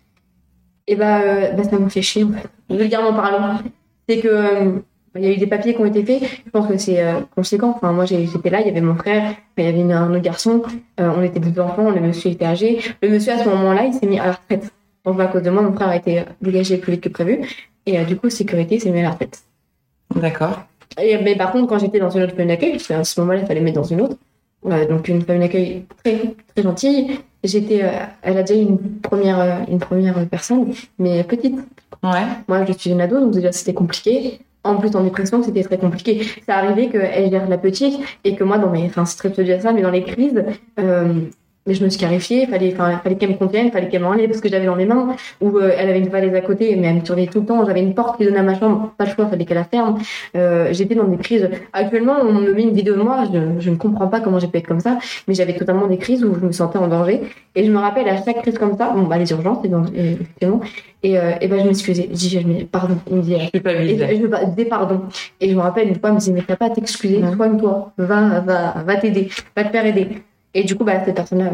[0.88, 1.20] Et bah,
[1.56, 2.48] bah ça me fait chier, en fait.
[2.74, 3.58] Vulgairement parlant.
[4.08, 4.82] C'est que
[5.16, 6.22] il y a eu des papiers qui ont été faits.
[6.44, 7.72] Je pense que c'est euh, conséquent.
[7.76, 10.62] Enfin, moi, j'étais là, il y avait mon frère, il y avait un autre garçon.
[11.00, 12.80] Euh, on était deux enfants, le monsieur était âgé.
[13.02, 14.72] Le monsieur, à ce moment-là, il s'est mis à la retraite.
[15.04, 17.40] Donc, à cause de moi, mon frère a été dégagé plus vite que prévu.
[17.86, 19.42] Et euh, du coup, sécurité s'est mis à la retraite.
[20.16, 20.64] D'accord.
[20.98, 23.46] Mais par contre, quand j'étais dans une autre famille d'accueil, parce qu'à ce moment-là, il
[23.46, 24.16] fallait mettre dans une autre.
[24.64, 27.20] donc, une famille d'accueil très, très gentille.
[27.42, 27.82] J'étais,
[28.22, 31.56] elle a déjà eu une première, une première personne, mais petite.
[32.02, 32.22] Ouais.
[32.48, 35.78] Moi, je suis une ado, donc déjà, c'était compliqué en plus en dépression, c'était très
[35.78, 36.26] compliqué.
[36.46, 39.44] Ça arrivait qu'elle gère la petite et que moi, dans mes, enfin, c'est très peu
[39.44, 40.42] dire ça, mais dans les crises,
[40.78, 41.20] euh,
[41.66, 44.28] mais je me suis clarifiée, il fallait, fallait qu'elle me contienne, il fallait qu'elle m'enlève
[44.28, 46.88] parce que j'avais dans les mains, ou euh, elle avait une valise à côté, mais
[46.88, 49.04] elle me tournait tout le temps, j'avais une porte qui donnait à ma chambre, pas
[49.04, 49.98] le choix, fallait qu'elle la ferme.
[50.36, 51.48] Euh, j'étais dans des crises.
[51.72, 54.48] Actuellement, on me met une vidéo de moi, je, je ne comprends pas comment j'ai
[54.48, 57.22] pu être comme ça, mais j'avais totalement des crises où je me sentais en danger.
[57.54, 60.60] Et je me rappelle à chaque crise comme ça, bon, bah, les urgences, effectivement,
[61.02, 62.08] et, euh, et ben, je m'excusais.
[62.10, 62.96] Je dis, je pardon.
[63.10, 65.02] Il me dit, je pas et, je me dis, pardon.
[65.40, 67.92] Et je me rappelle une fois, elle me disait, mais t'as pas à t'excuser, soigne-toi,
[67.98, 70.08] va, va, va t'aider, va te faire aider.
[70.54, 71.52] Et du coup, bah, cette personne-là,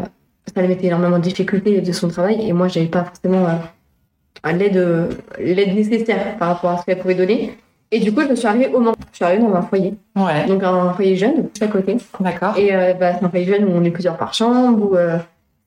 [0.53, 2.47] ça lui mettait énormément de difficultés de son travail.
[2.47, 7.15] Et moi, j'avais pas forcément euh, l'aide, l'aide nécessaire par rapport à ce qu'elle pouvait
[7.15, 7.57] donner.
[7.91, 8.93] Et du coup, je suis arrivée au Mans.
[9.11, 9.95] Je suis arrivée dans un foyer.
[10.15, 10.45] Ouais.
[10.47, 11.97] Donc, un foyer jeune, à côté.
[12.19, 12.57] D'accord.
[12.57, 15.17] Et euh, bah, c'est un foyer jeune où on est plusieurs par chambre, où euh,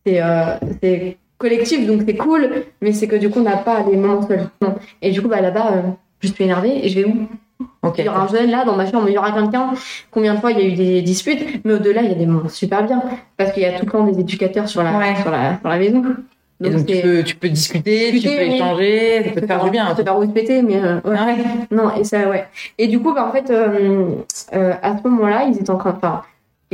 [0.07, 3.83] c'est, euh, c'est collectif, donc c'est cool, mais c'est que du coup, on n'a pas
[3.83, 4.49] les moments seuls.
[5.03, 5.83] Et du coup, bah, là-bas, euh,
[6.21, 7.29] je suis énervée et je vais où?
[7.99, 9.73] Il y aura un jeune là dans ma chambre, il y aura quelqu'un.
[10.11, 12.27] Combien de fois il y a eu des disputes, mais au-delà il y a des
[12.27, 13.03] moments super bien
[13.37, 15.79] parce qu'il y a tout le temps des éducateurs sur la, sur la, sur la
[15.79, 16.03] maison.
[16.61, 19.89] Donc, tu, peux, tu peux discuter, tu peux échanger, ça peut te faire du bien.
[19.89, 21.17] Ça peut faire péter, mais euh, ouais.
[21.19, 21.37] Ah ouais.
[21.71, 22.47] Non, et ça, ouais.
[22.79, 24.11] Et du coup, bah, en fait, euh,
[24.55, 26.23] euh, à ce moment-là, ils étaient en train, enfin,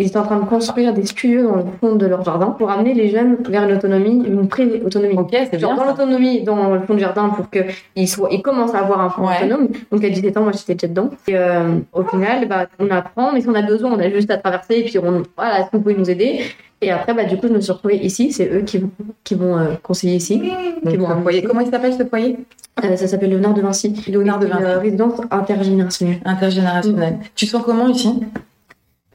[0.00, 2.70] ils étaient en train de construire des studios dans le fond de leur jardin pour
[2.70, 5.16] amener les jeunes vers une autonomie, une pré-autonomie.
[5.16, 5.74] Ok, c'est bien.
[5.74, 9.10] Dans l'autonomie, dans le fond du jardin pour qu'ils soient, ils commencent à avoir un
[9.10, 9.68] fond autonome.
[9.90, 11.10] Donc à 17 ans, moi j'étais déjà dedans.
[11.28, 14.30] Et euh, au final, bah, on apprend, mais si on a besoin, on a juste
[14.30, 16.40] à traverser et puis on, voilà, est-ce vous pouvez nous aider?
[16.82, 18.32] Et après, bah, du coup, je me suis retrouvée ici.
[18.32, 18.90] C'est eux qui vont,
[19.22, 20.42] qui vont euh, conseiller ici.
[20.88, 21.08] qui vont
[21.46, 22.38] Comment il s'appelle ce foyer?
[22.84, 24.02] Euh, Ça s'appelle Léonard de Vinci.
[24.08, 24.62] Léonard de Vinci.
[24.62, 26.20] Une résidence intergénérationnelle.
[26.24, 27.18] Intergénérationnelle.
[27.34, 28.20] Tu te sens comment ici?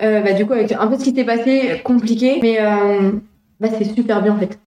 [0.02, 3.12] Euh, bah, du coup, avec un peu ce qui s'est passé, compliqué, mais euh,
[3.60, 4.60] bah, c'est super bien en fait.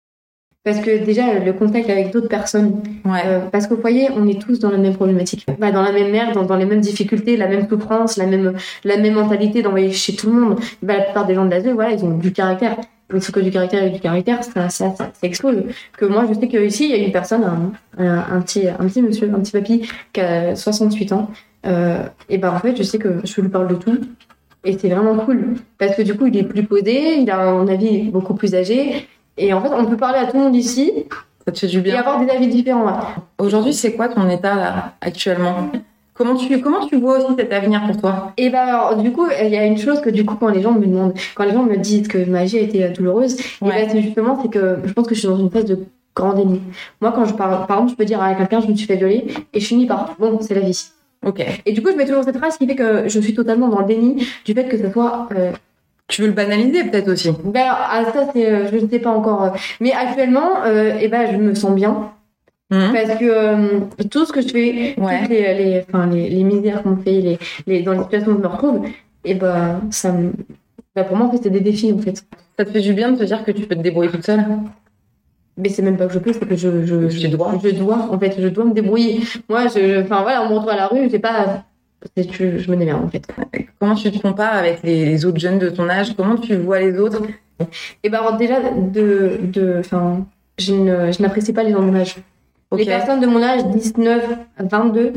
[0.65, 2.83] Parce que déjà, le contact avec d'autres personnes.
[3.05, 3.23] Ouais.
[3.25, 5.47] Euh, parce qu'au foyer, on est tous dans la même problématique.
[5.59, 8.55] Bah, dans la même merde, dans, dans, les mêmes difficultés, la même souffrance, la même,
[8.85, 10.61] la même mentalité d'envoyer chez tout le monde.
[10.83, 12.77] Bah, la plupart des gens de la voilà, ils ont du caractère.
[13.15, 15.63] Il faut que du caractère et du caractère, ça, ça, ça, explose.
[15.97, 18.87] Que moi, je sais qu'ici, il y a une personne, un, un, un, petit, un
[18.87, 21.31] petit monsieur, un petit papy, qui a 68 ans.
[21.67, 23.99] Euh, et ben, en fait, je sais que je lui parle de tout.
[24.69, 25.55] Et c'est vraiment cool.
[25.79, 29.09] Parce que du coup, il est plus posé, il a un avis beaucoup plus âgé.
[29.39, 30.93] Et en fait, on peut parler à tout le monde ici.
[31.47, 31.95] Ça te fait du bien.
[31.95, 33.01] Et avoir des avis différents.
[33.39, 35.71] Aujourd'hui, c'est quoi ton état là, actuellement?
[36.13, 38.33] Comment tu, comment tu vois aussi cet avenir pour toi?
[38.37, 40.61] Et ben alors, du coup, il y a une chose que du coup, quand les
[40.61, 43.45] gens me demandent, quand les gens me disent que ma vie a été douloureuse, et
[43.63, 45.79] ben, c'est justement, c'est que je pense que je suis dans une phase de
[46.15, 46.61] grand déni.
[47.01, 48.97] Moi, quand je parle, par exemple, je peux dire à quelqu'un, je me suis fait
[48.97, 50.91] violer, et je finis par, bon, c'est la vie.
[51.27, 51.45] Ok.
[51.67, 53.81] Et du coup, je mets toujours cette phrase qui fait que je suis totalement dans
[53.81, 55.29] le déni du fait que ce soit.
[55.37, 55.53] Euh,
[56.07, 59.11] tu veux le banaliser peut-être aussi Ben, à ça, c'est, euh, je ne sais pas
[59.11, 59.55] encore.
[59.81, 62.13] Mais actuellement, euh, eh ben, je me sens bien.
[62.71, 62.93] Mhm.
[62.93, 65.21] Parce que euh, tout ce que je fais, Ouais.
[65.21, 68.37] toutes les, les, enfin, les, les misères qu'on fait, les, les, dans les situations où
[68.37, 68.87] je me retrouve,
[69.25, 70.33] et ben, ça me.
[70.95, 72.23] ben, pour moi, en fait, c'est des défis, en fait.
[72.59, 74.45] Ça te fait du bien de te dire que tu peux te débrouiller toute seule?
[75.59, 77.53] Mais c'est même pas que je peux, c'est que je, je, Tu dois.
[77.63, 79.21] je dois, en fait, je dois me débrouiller.
[79.49, 81.65] Moi, je, enfin, voilà, on me retrouve à la rue, j'ai pas.
[82.17, 83.27] Je, je me démerde, en fait.
[83.81, 86.15] Comment tu te compares avec les, les autres jeunes de ton âge?
[86.17, 87.23] Comment tu vois les autres?
[88.05, 89.41] Et ben, alors, déjà, de.
[89.43, 90.25] de enfin,
[90.59, 92.17] je ne- je n'apprécie pas les gens de mon âge.
[92.77, 94.23] Les personnes de mon âge, 19,
[94.61, 95.13] 22,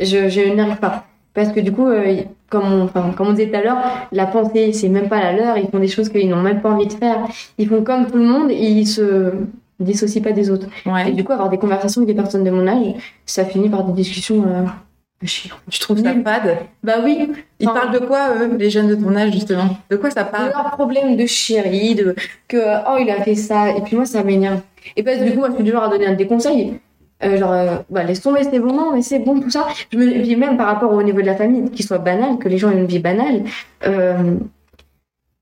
[0.00, 1.04] je, je n'y arrive pas.
[1.34, 2.16] Parce que du coup, euh,
[2.48, 3.78] comme, on, enfin, comme on disait tout à l'heure,
[4.12, 5.58] la pensée, c'est même pas la leur.
[5.58, 7.18] Ils font des choses qu'ils n'ont même pas envie de faire.
[7.58, 9.32] Ils font comme tout le monde et ils se
[9.84, 10.66] dissocient pas des autres.
[11.06, 12.94] Et du coup, avoir des conversations avec des personnes de mon âge,
[13.26, 14.64] ça finit par des discussions euh.
[15.70, 18.94] Tu trouves ça fade Bah oui, Ils Enfin, parlent de quoi, eux, les jeunes de
[18.94, 19.76] ton âge, justement?
[19.88, 20.50] De quoi ça de parle?
[20.50, 22.14] leurs problèmes de chérie, de
[22.46, 24.60] que oh il a fait ça, et puis moi ça m'énerve.
[24.96, 26.74] Et parce que du coup, moi je suis du genre à donner des conseils.
[27.22, 29.66] Euh, genre, euh, bah, laisse tomber, c'est bon, non, mais c'est bon, tout ça.
[29.90, 32.48] Je me, puis même par rapport au niveau de la famille, qu'il soit banal, que
[32.48, 33.44] les gens aient une vie banale,
[33.86, 34.34] euh,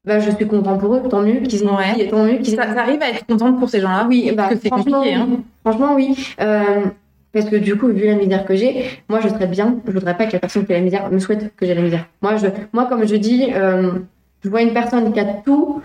[0.04, 2.08] bah, je suis content pour eux, tant mieux qu'ils aient Ouais.
[2.08, 4.44] tant mieux qu'ils aient ça, ça arrive à être contente pour ces gens-là Oui, bah,
[4.48, 5.28] Parce que c'est franchement, compliqué, hein.
[5.64, 6.16] Franchement, oui.
[6.40, 6.86] Euh,
[7.32, 9.76] parce que du coup, vu la misère que j'ai, moi, je serais bien.
[9.86, 11.80] Je voudrais pas que la personne qui a la misère me souhaite que j'ai la
[11.82, 12.06] misère.
[12.20, 13.92] Moi, je, moi, comme je dis, euh,
[14.44, 15.80] je vois une personne qui a tout.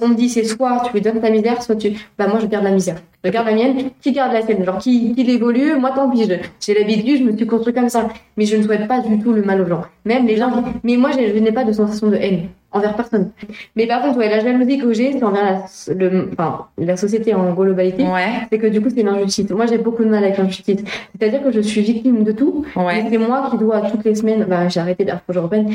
[0.00, 1.90] On me dit, c'est soit tu lui donnes ta misère, soit tu.
[2.18, 2.96] Bah, moi, je garde la misère.
[3.22, 3.90] Je garde la mienne.
[4.00, 4.64] Qui garde la sienne?
[4.64, 5.76] Genre, qui, qui l'évolue?
[5.78, 6.26] Moi, tant pis.
[6.60, 8.08] J'ai l'habitude, je me suis construit comme ça.
[8.38, 9.82] Mais je ne souhaite pas du tout le mal aux gens.
[10.06, 10.50] Même les gens.
[10.82, 13.30] Mais moi, je n'ai pas de sensation de haine envers personne.
[13.76, 15.44] Mais par contre, ouais, la jalousie que j'ai, c'est envers
[15.88, 19.48] la, le, enfin, la société en globalité Ouais, c'est que du coup c'est l'injustice.
[19.50, 20.80] Moi j'ai beaucoup de mal avec l'injustice.
[21.18, 22.66] C'est-à-dire que je suis victime de tout.
[22.76, 23.06] ouais.
[23.10, 25.70] C'est moi qui dois toutes les semaines, bah, j'ai arrêté d'approche européenne,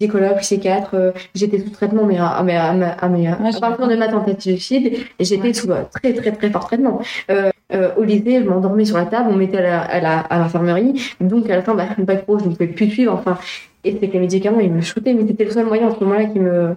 [0.00, 3.86] psychologue, psychiatre, euh, j'étais sous traitement mais à, à, mes- à, à, mes- à partir
[3.86, 7.00] de ma tentative de suicide j'étais sous euh, très très très fort traitement.
[7.30, 10.00] Euh, euh, au lycée, je m'endormais sur la table, on me mettait à la- à
[10.00, 13.12] la- à l'infirmerie, donc à la fin, bah, bac pro, je ne pouvais plus suivre,
[13.12, 13.38] enfin,
[13.84, 16.04] et c'est que les médicaments, ils me shootaient, mais c'était le seul moyen à ce
[16.04, 16.74] moment-là qui me,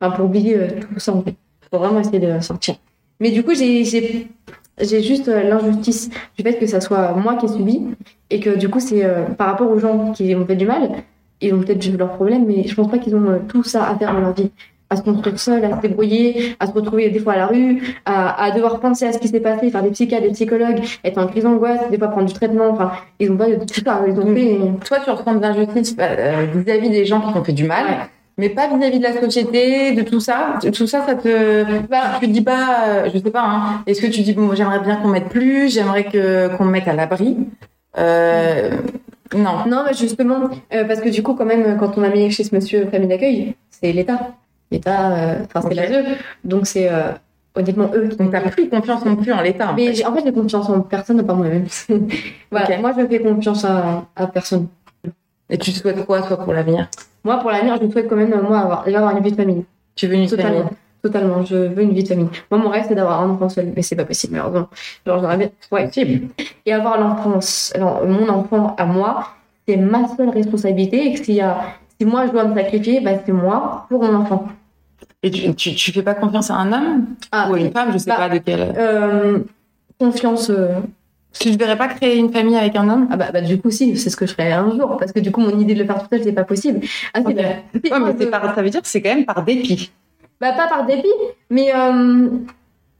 [0.00, 1.34] enfin, pour oublier euh, tout ça en fait.
[1.70, 2.76] Faut vraiment essayer de sortir.
[3.20, 7.48] Mais du coup, j'ai, juste euh, l'injustice du fait que ça soit moi qui ai
[7.48, 7.82] subi
[8.30, 10.90] et que du coup, c'est euh, par rapport aux gens qui ont fait du mal,
[11.40, 13.96] ils ont peut-être vu leurs problèmes, mais je pense pas qu'ils ont tout ça à
[13.96, 14.50] faire dans leur vie.
[14.88, 17.82] À se construire seul, à se débrouiller, à se retrouver des fois à la rue,
[18.04, 21.18] à, à devoir penser à ce qui s'est passé, faire des psychiatres, des psychologues, être
[21.18, 22.68] en crise d'angoisse, des fois prendre du traitement.
[22.70, 24.02] Enfin, ils ont pas de tout ça.
[24.06, 24.58] Ils ont fait.
[24.86, 27.96] Toi, tu ressens de l'injustice euh, vis-à-vis des gens qui t'ont fait du mal, Ouais.
[28.38, 30.58] mais pas vis-à-vis de la société, de tout ça.
[30.72, 31.64] Tout ça, ça te.
[31.90, 34.54] Bah, Tu te dis pas, euh, je sais pas, hein, est-ce que tu dis, bon,
[34.54, 37.36] j'aimerais bien qu'on m'aide plus, j'aimerais que qu'on me mette à l'abri
[37.98, 38.70] euh,
[39.34, 39.64] Non.
[39.66, 42.44] Non, mais justement, euh, parce que du coup, quand même, quand on a mis chez
[42.44, 44.18] ce monsieur famille d'accueil, c'est l'État.
[44.70, 45.74] L'État, euh, enfin, c'est Ok.
[45.74, 46.16] l'ASE.
[46.44, 47.12] Donc, c'est euh,
[47.54, 49.72] honnêtement eux qui Donc, t'as plus confiance non plus en l'État.
[49.76, 50.04] Mais fait.
[50.04, 51.66] en fait, j'ai confiance en personne, pas moi-même.
[52.50, 54.68] voilà, moi, je fais confiance à, à personne.
[55.48, 56.88] Et tu souhaites quoi, toi, pour l'avenir?
[57.24, 59.36] Moi, pour l'avenir, je souhaite quand même, euh, moi, avoir, déjà avoir une vie de
[59.36, 59.64] famille.
[59.94, 60.44] Tu veux une famille?
[60.44, 60.70] Totalement.
[61.02, 61.44] Totalement.
[61.44, 62.28] Je veux une vie de famille.
[62.50, 63.72] Moi, mon rêve, c'est d'avoir un enfant seul.
[63.76, 64.68] Mais c'est pas possible, malheureusement.
[65.06, 65.50] Genre, j'aurais bien.
[65.70, 65.86] Ouais.
[65.86, 66.28] Possible.
[66.64, 69.28] Et avoir l'enfance, alors, mon enfant à moi,
[69.68, 71.06] c'est ma seule responsabilité.
[71.06, 71.58] Et que s'il y a,
[72.00, 74.46] si moi, je dois me sacrifier, bah, c'est moi pour mon enfant.
[75.22, 77.90] Et tu, tu, tu fais pas confiance à un homme Ah, ou à une femme,
[77.92, 78.74] je sais Bah, pas de quelle.
[78.76, 79.38] euh,
[79.98, 80.50] confiance.
[80.50, 80.80] euh,
[81.38, 83.08] Tu ne verrais pas créer une famille avec un homme?
[83.10, 85.20] Ah bah, bah, du coup si, c'est ce que je ferais un jour parce que
[85.20, 86.80] du coup mon idée de le faire tout seul c'est pas possible.
[87.14, 89.90] Ah, Ouais, mais je- par, ça veut dire que c'est quand même par dépit.
[90.40, 91.08] bah pas par dépit,
[91.50, 92.28] mais euh,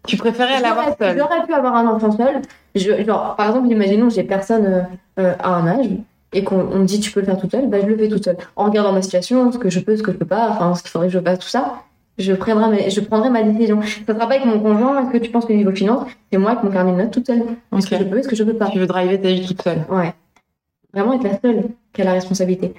[0.06, 1.16] Tu préférais l'avoir seule.
[1.18, 2.42] j'aurais pu avoir un enfant seul.
[2.74, 4.82] Je, genre par exemple imaginons j'ai personne euh,
[5.20, 5.88] euh, à un âge
[6.32, 8.08] et qu'on on me dit tu peux le faire tout seul, bah je le fais
[8.08, 10.50] tout seul en regardant ma situation, ce que je peux, ce que je peux pas,
[10.50, 11.82] enfin ce qu'il faudrait que je fasse tout ça.
[12.18, 13.82] Je prendrai, ma, je prendrai ma décision.
[13.82, 15.02] Ça sera pas avec mon conjoint.
[15.02, 17.26] Est-ce que tu penses que niveau finance, c'est moi avec mon carnet de notes toute
[17.26, 17.42] seule
[17.76, 18.70] Est-ce que je peux, est-ce que je peux pas?
[18.70, 19.84] Tu veux driver ta vie toute seule.
[19.90, 20.14] Ouais.
[20.94, 22.72] Vraiment être la seule qui a la responsabilité.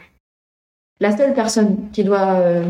[1.00, 2.64] La seule personne qui doit, euh,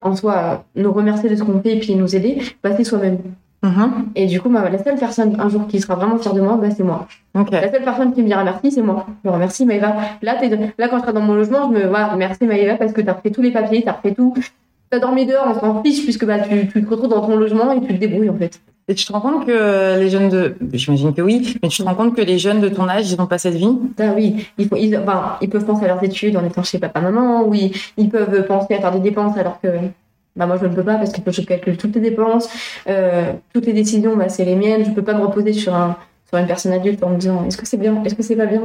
[0.00, 3.18] en soi, nous remercier de ce qu'on fait et puis nous aider, bah, c'est soi-même.
[3.62, 4.10] Mhm.
[4.14, 6.58] Et du coup, bah, la seule personne un jour qui sera vraiment fière de moi,
[6.60, 7.06] bah, c'est moi.
[7.34, 9.06] La seule personne qui me dira merci, c'est moi.
[9.24, 9.96] Je remercie Maëva.
[10.22, 10.36] Là,
[10.88, 13.30] quand je serai dans mon logement, je me voilà, merci Maëva parce que t'as refait
[13.30, 14.34] tous les papiers, t'as refait tout.
[14.90, 17.72] T'as dormi dehors, on s'en fiche puisque bah, tu, tu te retrouves dans ton logement
[17.72, 18.60] et tu te débrouilles en fait.
[18.90, 21.86] Et tu te rends compte que les jeunes de, j'imagine que oui, mais tu te
[21.86, 23.68] rends compte que les jeunes de ton âge, ils n'ont pas cette vie?
[23.98, 26.78] Ah oui, ils, font, ils, enfin, ils peuvent penser à leurs études en étant chez
[26.78, 29.68] papa-maman, oui, ils peuvent penser à faire des dépenses alors que
[30.38, 32.48] bah moi je ne peux pas parce que je calcule toutes les dépenses,
[32.88, 35.96] euh, toutes les décisions, bah, c'est les miennes, je peux pas me reposer sur, un,
[36.28, 38.46] sur une personne adulte en me disant est-ce que c'est bien, est-ce que c'est pas
[38.46, 38.62] bien?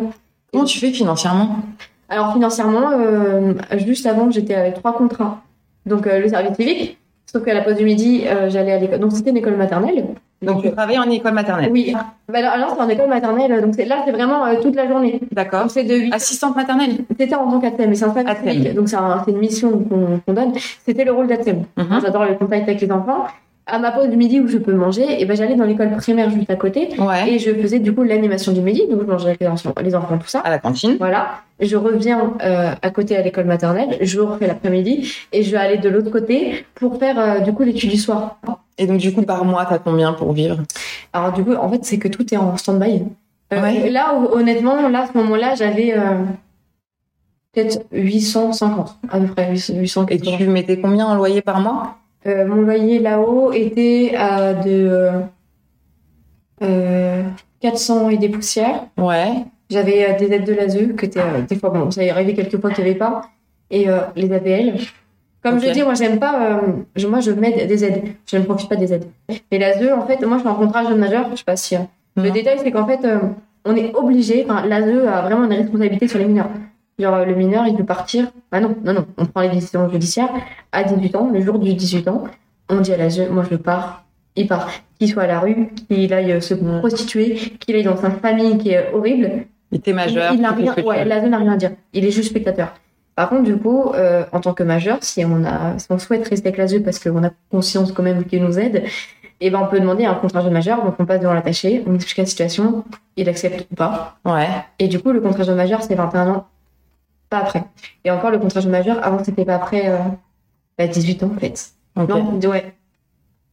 [0.52, 1.58] Comment tu fais financièrement?
[2.10, 3.54] Alors financièrement, euh,
[3.86, 5.42] juste avant j'étais avec trois contrats,
[5.86, 9.12] donc euh, le service civique, sauf qu'à la pause du midi j'allais à l'école, donc
[9.14, 10.06] c'était une école maternelle.
[10.44, 11.94] Donc, tu travailles en école maternelle Oui.
[12.28, 15.20] Bah, alors, c'est en école maternelle, donc là, c'est vraiment euh, toute la journée.
[15.32, 15.70] D'accord.
[15.70, 16.14] C'est de 8...
[16.14, 19.72] Assistante maternelle C'était en tant qu'ATEM, mais c'est un donc c'est une mission
[20.26, 20.54] qu'on donne.
[20.86, 21.64] C'était le rôle d'ATEM.
[21.78, 22.00] Mhm.
[22.02, 23.26] J'adore le contact avec les enfants.
[23.66, 26.30] À ma pause du midi où je peux manger, et ben j'allais dans l'école primaire
[26.30, 27.32] juste à côté ouais.
[27.32, 29.96] et je faisais du coup l'animation du midi, donc je mangeais avec les enfants, les
[29.96, 30.40] enfants tout ça.
[30.42, 30.98] À la cantine.
[31.00, 31.42] Voilà.
[31.62, 35.78] Je reviens euh, à côté à l'école maternelle, je refais l'après-midi et je vais aller
[35.78, 38.38] de l'autre côté pour faire euh, du coup l'étude du soir.
[38.78, 40.58] Et donc, du coup, par mois, t'as combien pour vivre?
[41.14, 43.04] Alors, du coup, en fait, c'est que tout est en stand-by.
[43.54, 45.96] Euh, là, honnêtement, là, à ce moment-là, j'avais
[47.54, 50.08] peut-être 850, à peu près, 800.
[50.10, 51.98] Et tu mettais combien en loyer par mois?
[52.28, 55.12] Euh, Mon loyer là-haut était à de
[57.60, 58.86] 400 et des poussières.
[58.98, 59.46] Ouais.
[59.70, 61.06] J'avais des aides de l'ASE, que
[61.48, 63.24] des fois, bon, ça y arrivait quelques fois qu'il n'y avait pas.
[63.72, 64.80] Et les APL.
[65.44, 66.58] Comme je dis, moi, j'aime pas.
[66.58, 68.16] Euh, moi, je mets des aides.
[68.26, 69.08] Je ne profite pas des aides.
[69.52, 71.28] Mais l'ASE, en fait, moi, je suis en contrat jeune majeur.
[71.32, 71.76] Je sais pas si.
[71.76, 71.80] Euh,
[72.16, 73.20] le détail, c'est qu'en fait, euh,
[73.66, 74.46] on est obligé.
[74.46, 76.50] L'ASE a vraiment une responsabilité sur les mineurs.
[76.98, 78.32] Genre, le mineur, il peut partir.
[78.54, 79.06] Ah non, non, non.
[79.18, 80.30] On prend les décisions judiciaires
[80.74, 82.26] à 18 ans, le jour du 18 ans.
[82.70, 84.04] On dit à l'ASE, moi, je pars.
[84.36, 84.70] Il part.
[85.00, 88.72] Qu'il soit à la rue, qu'il aille se prostituer, qu'il aille dans sa famille qui
[88.72, 89.46] est horrible.
[89.72, 90.34] Il était majeur.
[90.34, 90.76] Il, n'a rien.
[90.86, 91.72] Ouais, l'ASE n'a rien à dire.
[91.94, 92.74] Il est juste spectateur.
[93.16, 96.28] Par contre, du coup, euh, en tant que majeur, si on, a, si on souhaite
[96.28, 98.84] rester avec l'ASE parce qu'on a conscience quand même qu'il nous aide,
[99.40, 101.84] et eh ben on peut demander un contrat de majeur, donc on passe devant l'attaché,
[101.86, 102.86] on explique la situation,
[103.18, 104.16] il accepte ou pas.
[104.26, 104.48] Ouais.
[104.80, 106.48] Et du coup, le contrat de majeur, c'est 21 ans,
[107.30, 107.64] pas après.
[108.06, 109.98] Et encore, le contrat de majeur, avant, c'était pas après euh,
[110.78, 111.72] à 18 ans, en fait.
[111.96, 112.14] Okay.
[112.14, 112.74] Non, ouais.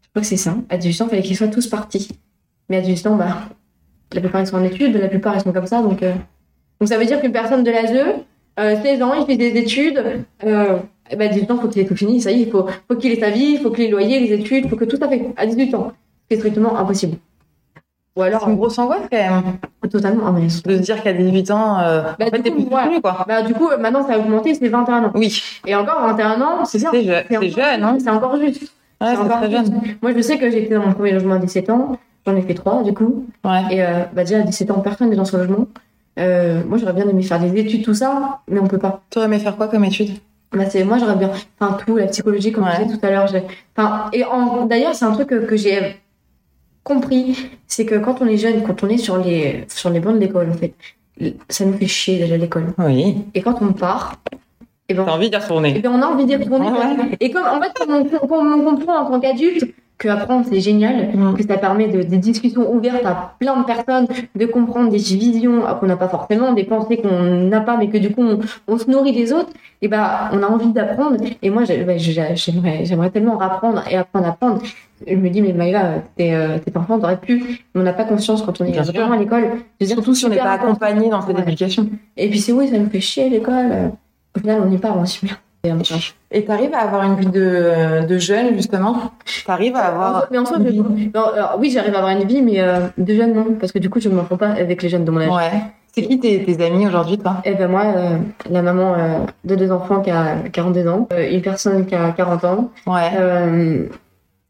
[0.02, 0.56] Je crois que c'est ça.
[0.68, 2.08] À 18 ans, il fallait qu'ils soient tous partis.
[2.68, 3.48] Mais à 18 ans, bah,
[4.12, 6.02] la plupart, ils sont en études, la plupart, ils sont comme ça, donc...
[6.02, 6.14] Euh...
[6.80, 8.22] Donc ça veut dire qu'une personne de l'ASE,
[8.58, 10.24] euh, 16 ans, il fait des études.
[10.44, 10.78] Euh,
[11.10, 12.20] eh ben, 18 ans, faut qu'il ait tout fini.
[12.20, 13.92] Ça y est, il faut, faut qu'il ait sa vie, il faut qu'il ait le
[13.92, 15.92] loyer, les études, il faut que tout ça fait à 18 ans.
[16.30, 17.16] C'est strictement impossible.
[18.16, 18.42] Ou alors.
[18.42, 19.42] C'est une grosse angoisse quand même.
[19.90, 20.24] Totalement.
[20.26, 23.00] Ah, de se dire qu'à 18 ans, euh, bah, en fait, t'es plus ouais.
[23.00, 23.24] quoi.
[23.26, 25.12] Bah, du coup, maintenant, ça a augmenté, c'est 21 ans.
[25.14, 25.42] Oui.
[25.66, 26.90] Et encore, 21 ans, c'est bien.
[26.92, 27.96] C'est jeune, hein.
[27.98, 28.62] C'est encore juste.
[29.00, 29.80] Ouais, c'est très jeune.
[30.02, 31.98] Moi, je sais que j'étais dans mon premier logement à 17 ans.
[32.26, 33.26] J'en ai fait 3, du coup.
[33.44, 33.62] Ouais.
[33.70, 35.66] Et euh, bah, déjà, à 17 ans, personne n'est dans ce logement.
[36.18, 39.02] Euh, moi, j'aurais bien aimé faire des études, tout ça, mais on peut pas.
[39.10, 40.18] Tu aurais aimé faire quoi comme études
[40.52, 43.32] bah, c'est moi j'aurais bien enfin tout la psychologie comme je disais tout à l'heure
[43.76, 44.24] enfin et
[44.66, 45.94] d'ailleurs c'est un truc que, que j'ai
[46.84, 50.14] compris c'est que quand on est jeune quand on est sur les sur les bancs
[50.14, 50.74] de l'école en fait
[51.48, 52.72] ça nous fait chier déjà l'école.
[52.78, 53.16] Oui.
[53.34, 54.16] Et quand on part
[54.88, 55.76] et ben t'as envie d'y retourner.
[55.76, 56.68] et ben on a envie d'y retourner.
[57.20, 59.64] Et comme en fait comme on, comme on comprend en tant qu'adulte
[60.00, 61.34] que apprendre c'est génial, mm.
[61.34, 65.62] que ça permet de, des discussions ouvertes à plein de personnes, de comprendre des visions
[65.78, 68.24] qu'on n'a pas forcément, des pensées qu'on n'a pas, mais que du coup
[68.66, 69.50] on, se nourrit des autres.
[69.82, 71.16] Et bah on a envie d'apprendre.
[71.42, 74.62] Et moi bah, j'aimerais j'aimerais tellement apprendre et apprendre à apprendre.
[75.06, 78.04] Je me dis mais Maïla, tes, euh, tes enfants t'auraient pu, mais on n'a pas
[78.04, 79.50] conscience quand on est vraiment à l'école.
[79.82, 81.86] Surtout si on n'est pas accompagné dans cette éducation.
[82.16, 83.92] Et puis c'est oui, ça nous fait chier l'école.
[84.34, 85.26] Au final on y part, on s'y.
[86.32, 89.12] Et t'arrives à avoir une vie de, de jeune, justement?
[89.46, 90.26] T'arrives à avoir.
[90.30, 90.58] Mais en soi,
[91.58, 93.46] oui, j'arrive à avoir une vie, mais euh, de jeune, non.
[93.58, 95.28] Parce que du coup, je ne m'entends pas avec les jeunes de mon âge.
[95.30, 95.60] Ouais.
[95.94, 97.38] C'est qui tes, tes amis aujourd'hui, toi?
[97.44, 98.18] Eh ben, moi, euh,
[98.48, 102.44] la maman euh, de deux enfants qui a 42 ans, une personne qui a 40
[102.44, 102.70] ans.
[102.86, 103.88] Ouais.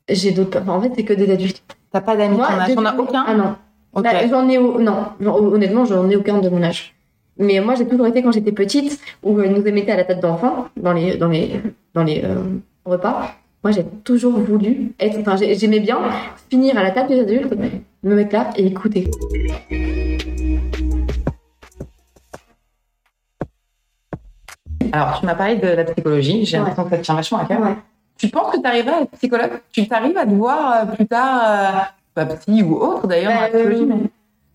[0.09, 0.61] J'ai d'autres.
[0.63, 1.63] Enfin, en fait, c'est que des adultes.
[1.93, 2.75] T'as pas d'amis de ton âge?
[2.75, 3.25] T'en as aucun?
[3.27, 3.57] Ah non.
[3.95, 4.59] Bah, j'en ai.
[4.59, 5.07] Non.
[5.25, 6.95] Honnêtement, j'en ai aucun de mon âge.
[7.41, 10.21] Mais moi, j'ai toujours été quand j'étais petite, où ils nous mettaient à la tête
[10.21, 11.63] d'enfant dans les, dans les,
[11.95, 12.37] dans les euh,
[12.85, 13.33] repas.
[13.65, 15.19] Moi, j'ai toujours voulu être.
[15.21, 15.99] Enfin, j'aimais bien
[16.51, 17.55] finir à la table des adultes,
[18.03, 19.11] me mettre là et écouter.
[24.93, 26.45] Alors, tu m'as parlé de la psychologie.
[26.45, 27.77] J'ai l'impression que ça te tient vachement à cœur.
[28.19, 29.61] Tu penses que tu arriverais à être psychologue?
[29.73, 31.81] Tu t'arrives à te voir euh, plus tard, euh,
[32.13, 33.89] pas psy ou autre d'ailleurs, bah, psychologie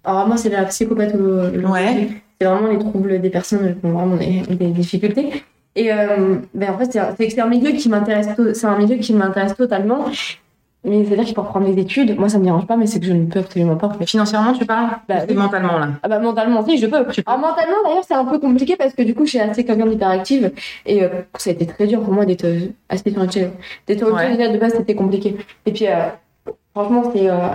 [0.03, 1.65] Alors, moi, c'est la psychopathologie.
[1.65, 5.43] Ouais c'est vraiment les troubles des personnes qui ont vraiment des, difficultés.
[5.75, 9.55] Et euh, ben en fait, c'est un milieu qui m'intéresse, c'est un milieu qui m'intéresse
[9.55, 10.05] totalement.
[10.85, 12.17] Mais c'est-à-dire qu'il faut reprendre les études.
[12.17, 13.91] Moi, ça me dérange pas, mais c'est que je ne peux absolument pas.
[13.99, 16.97] Mais financièrement, tu parles bah, mentalement, là Ah bah, mentalement, si, je peux.
[16.97, 19.87] Alors, mentalement, d'ailleurs, c'est un peu compliqué parce que du coup, je suis assez quelqu'un
[19.87, 20.51] d'hyperactive.
[20.85, 23.27] Et euh, ça a été très dur pour moi d'être euh, assez sur le
[23.87, 25.35] D'être au de base, c'était compliqué.
[25.65, 25.85] Et puis,
[26.75, 27.47] franchement, c'est euh,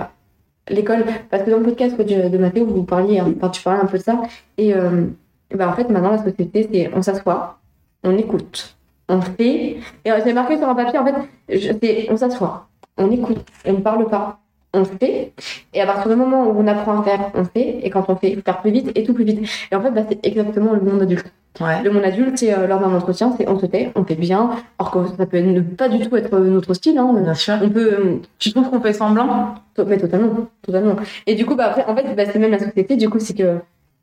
[0.70, 1.04] l'école.
[1.30, 3.98] Parce que dans le podcast de, Mathéo, vous parliez, hein, enfin, tu parlais un peu
[3.98, 4.20] de ça.
[4.58, 5.06] Et, euh,
[5.54, 7.58] ben, en fait, maintenant, la société, c'est on s'assoit,
[8.04, 8.76] on écoute,
[9.08, 9.78] on fait.
[10.04, 11.14] Et c'est marqué sur un papier, en fait,
[11.48, 14.39] je- on s'assoit, on écoute, on ne parle pas.
[14.72, 15.32] On fait,
[15.74, 18.14] et à partir du moment où on apprend à faire, on fait, et quand on
[18.14, 19.40] fait, il faut faire plus vite et tout plus vite.
[19.72, 21.26] Et en fait, bah, c'est exactement le monde adulte.
[21.60, 21.82] Ouais.
[21.82, 24.50] Le monde adulte, c'est euh, lors d'un entretien, c'est on se tait, on fait bien,
[24.78, 26.98] alors que ça peut ne pas du tout être notre style.
[26.98, 27.12] Hein.
[27.20, 27.54] Bien sûr.
[27.60, 29.56] On peut, euh, Tu trouves qu'on fait semblant?
[29.86, 30.94] Mais totalement, totalement.
[31.26, 33.34] Et du coup, bah, après, en fait, bah, c'est même la société, du coup, c'est
[33.34, 33.58] que,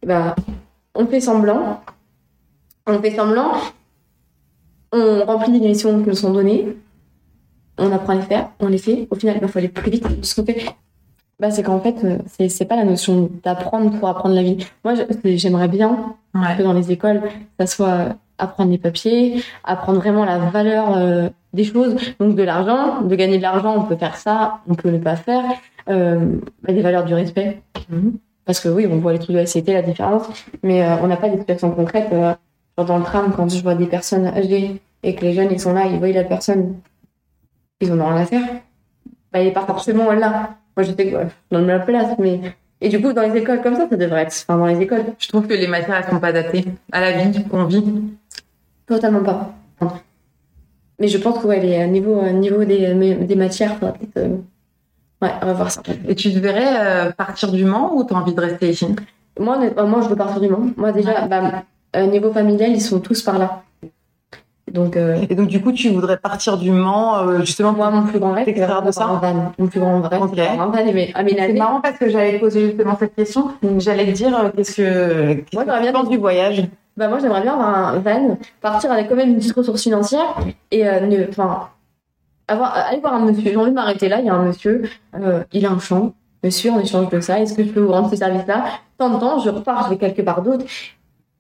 [0.05, 0.35] bah,
[0.95, 1.81] on fait semblant,
[2.87, 3.53] on fait semblant,
[4.91, 6.75] on remplit les missions qui nous sont données,
[7.77, 10.05] on apprend à les faire, on les fait, au final, il faut aller plus vite.
[10.25, 10.65] Ce qu'on fait,
[11.39, 14.57] bah, c'est qu'en fait, euh, c'est, c'est pas la notion d'apprendre pour apprendre la vie.
[14.83, 16.55] Moi, j'aimerais bien Ouais.
[16.57, 17.21] que dans les écoles,
[17.59, 23.01] ça soit apprendre les papiers, apprendre vraiment la valeur euh, des choses, donc de l'argent,
[23.01, 25.43] de gagner de l'argent, on peut faire ça, on peut ne pas faire,
[25.89, 27.61] euh, bah, des valeurs du respect.
[27.89, 28.17] Mhm.
[28.45, 30.27] Parce que oui, on voit les trucs de la société, la différence,
[30.63, 32.33] mais euh, on n'a pas euh,
[32.77, 35.59] genre dans le tram, quand je vois des personnes âgées et que les jeunes ils
[35.59, 36.75] sont là, ils voient la personne,
[37.81, 38.43] ils en ont rien à faire,
[39.31, 40.55] bah, il est pas forcément là.
[40.75, 42.41] Moi, je sais que ouais, je donne ma place, mais.
[42.79, 44.45] Et du coup, dans les écoles comme ça, ça devrait être.
[44.47, 47.11] Enfin, dans les écoles, Je trouve que les matières, elles sont pas adaptées à la
[47.13, 47.83] vie qu'on vit.
[48.85, 49.53] Totalement pas.
[50.99, 53.93] Mais je pense que ouais, les, euh, niveau, euh, niveau des, mais- des matières, faudra
[53.93, 54.37] peut-être euh,
[55.21, 55.81] ouais, revoir ça.
[56.07, 58.87] Et tu te verrais euh, partir du Mans ou t'as envie de rester ici?
[59.39, 60.71] Moi, moi, je veux partir du Mans.
[60.75, 61.63] Moi, déjà, bah,
[61.95, 63.63] euh, niveau familial, ils sont tous par là.
[64.73, 68.03] Donc, euh, Et donc, du coup, tu voudrais partir du Mans, euh, justement, moi, mon
[68.03, 69.53] plus grand rêve, c'est de d'avoir ça un van.
[69.57, 70.31] Mon plus grand rêve, Ok.
[70.35, 71.53] c'est van mais C'est aménagé.
[71.53, 73.49] marrant parce que j'allais poser justement cette question.
[73.77, 76.67] J'allais te dire euh, qu'est-ce que qu'est-ce Moi, que tu bien penses du voyage?
[76.97, 80.35] Bah, moi, j'aimerais bien avoir un van, partir avec quand même une petite ressource financière
[80.71, 81.69] et, euh, ne, enfin,
[82.49, 83.43] avoir, aller voir un monsieur.
[83.51, 84.19] J'ai envie de m'arrêter là.
[84.19, 84.83] Il y a un monsieur,
[85.15, 86.13] euh, il a un champ.
[86.43, 88.65] Monsieur, en échange de ça, est-ce que je peux vous rendre ce service-là?
[88.97, 90.65] Tant de temps, je repars, je vais quelque part d'autre.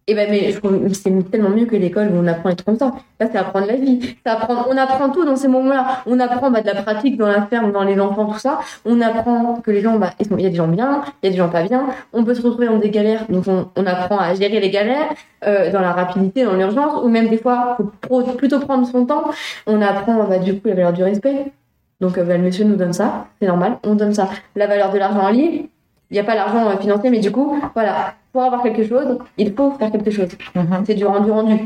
[0.09, 0.53] Et ben, mais
[0.93, 2.93] c'est tellement mieux que l'école où on apprend les trucs comme ça.
[3.19, 4.15] Là, c'est apprendre la vie.
[4.23, 6.03] Apprendre, on apprend tout dans ces moments-là.
[6.05, 8.59] On apprend bah, de la pratique dans la ferme, dans les enfants, tout ça.
[8.85, 11.31] On apprend que les gens, bah, il y a des gens bien, il y a
[11.31, 11.87] des gens pas bien.
[12.13, 15.13] On peut se retrouver dans des galères, donc on, apprend à gérer les galères
[15.45, 19.25] euh, dans la rapidité, dans l'urgence, ou même des fois, faut plutôt prendre son temps.
[19.65, 21.51] On apprend bah, du coup la valeur du respect.
[21.99, 24.29] Donc euh, bah, le monsieur nous donne ça, c'est normal, on donne ça.
[24.55, 25.65] La valeur de l'argent en ligne,
[26.09, 29.17] il n'y a pas l'argent euh, financier, mais du coup, voilà, pour avoir quelque chose,
[29.37, 30.29] il faut faire quelque chose.
[30.55, 30.83] Mhm.
[30.85, 31.59] C'est du rendu rendu.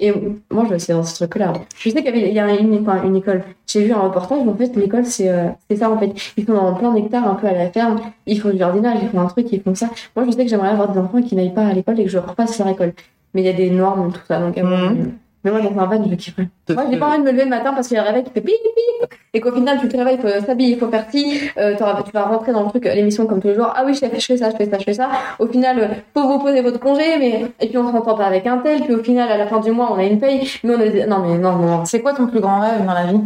[0.00, 0.12] Et
[0.50, 1.52] moi, je c'est dans ce truc-là.
[1.76, 3.42] Je sais qu'il y a une, école.
[3.66, 6.12] J'ai vu un reportage, en fait, l'école, c'est euh, c'est ça, en fait.
[6.36, 8.00] Ils sont dans plein d'hectares, un peu à la ferme.
[8.24, 9.90] Ils font du jardinage, ils font un truc, ils font ça.
[10.14, 12.10] Moi, je sais que j'aimerais avoir des enfants qui n'aillent pas à l'école et que
[12.10, 12.92] je repasse leur école.
[13.34, 14.38] Mais il y a des normes, tout ça.
[14.38, 15.12] Donc, euh, Mhm.
[15.44, 16.48] Mais moi, dans un van, je kifferais.
[16.70, 18.24] Moi, j'ai pas envie de me lever le matin parce qu'il y a un réveil
[18.24, 20.88] qui fait pip pip et qu'au final, tu te réveilles, il faut s'habiller, il faut
[20.88, 23.72] faire ci, euh, tu vas rentrer dans le truc, euh, l'émission comme tous les jours.
[23.74, 24.18] Ah oui, je fais, ça,
[24.50, 25.08] je fais ça, je fais ça.
[25.38, 28.46] Au final, euh, faut vous poser votre congé, mais et puis on s'entend pas avec
[28.48, 30.50] un tel, puis au final, à la fin du mois, on a une paye.
[30.64, 31.84] Mais on a non, mais non, non.
[31.84, 33.20] C'est quoi ton plus grand rêve dans la vie?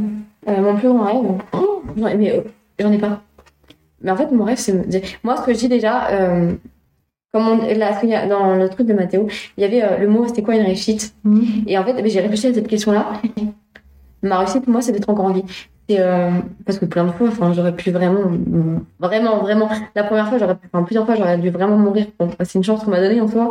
[0.48, 1.16] Euh, mon plus grand rêve,
[1.54, 2.40] oh, j'en ai- mais euh,
[2.78, 3.20] j'en ai pas.
[4.02, 5.00] Mais en fait, mon rêve, c'est me dire.
[5.22, 6.52] Moi, ce que je dis déjà, euh,
[7.32, 10.42] comme on, là, dans le truc de Mathéo, il y avait euh, le mot, c'était
[10.42, 11.14] quoi une réussite?
[11.66, 13.06] Et en fait, j'ai réfléchi à cette question-là.
[14.22, 15.44] Ma réussite, moi, c'est d'être encore en vie.
[15.88, 16.30] C'est, euh,
[16.66, 18.30] parce que plein de fois, enfin, j'aurais pu vraiment,
[19.00, 19.70] vraiment, vraiment.
[19.94, 22.06] La première fois, j'aurais, enfin, plusieurs fois, j'aurais dû vraiment mourir.
[22.18, 23.50] Bon, c'est une chance qu'on m'a donnée en soi.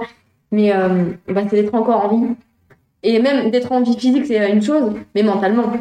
[0.52, 2.36] Mais euh, bah, c'est d'être encore en vie.
[3.04, 5.74] Et même d'être en vie physique, c'est une chose, mais mentalement.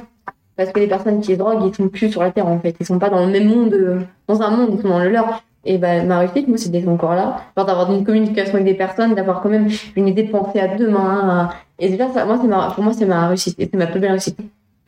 [0.57, 2.75] Parce que les personnes qui se droguent, ils sont plus sur la terre, en fait.
[2.81, 5.43] Ils sont pas dans le même monde, dans un monde, ils sont dans le leur.
[5.65, 7.43] Et ben ma réussite, moi, c'est d'être encore là.
[7.57, 10.69] Genre d'avoir une communication avec des personnes, d'avoir quand même une idée de penser à
[10.69, 11.29] demain.
[11.51, 13.59] à- Et déjà, ça, moi, c'est ma, pour moi, c'est ma réussite.
[13.59, 14.39] Et c'est ma plus belle réussite.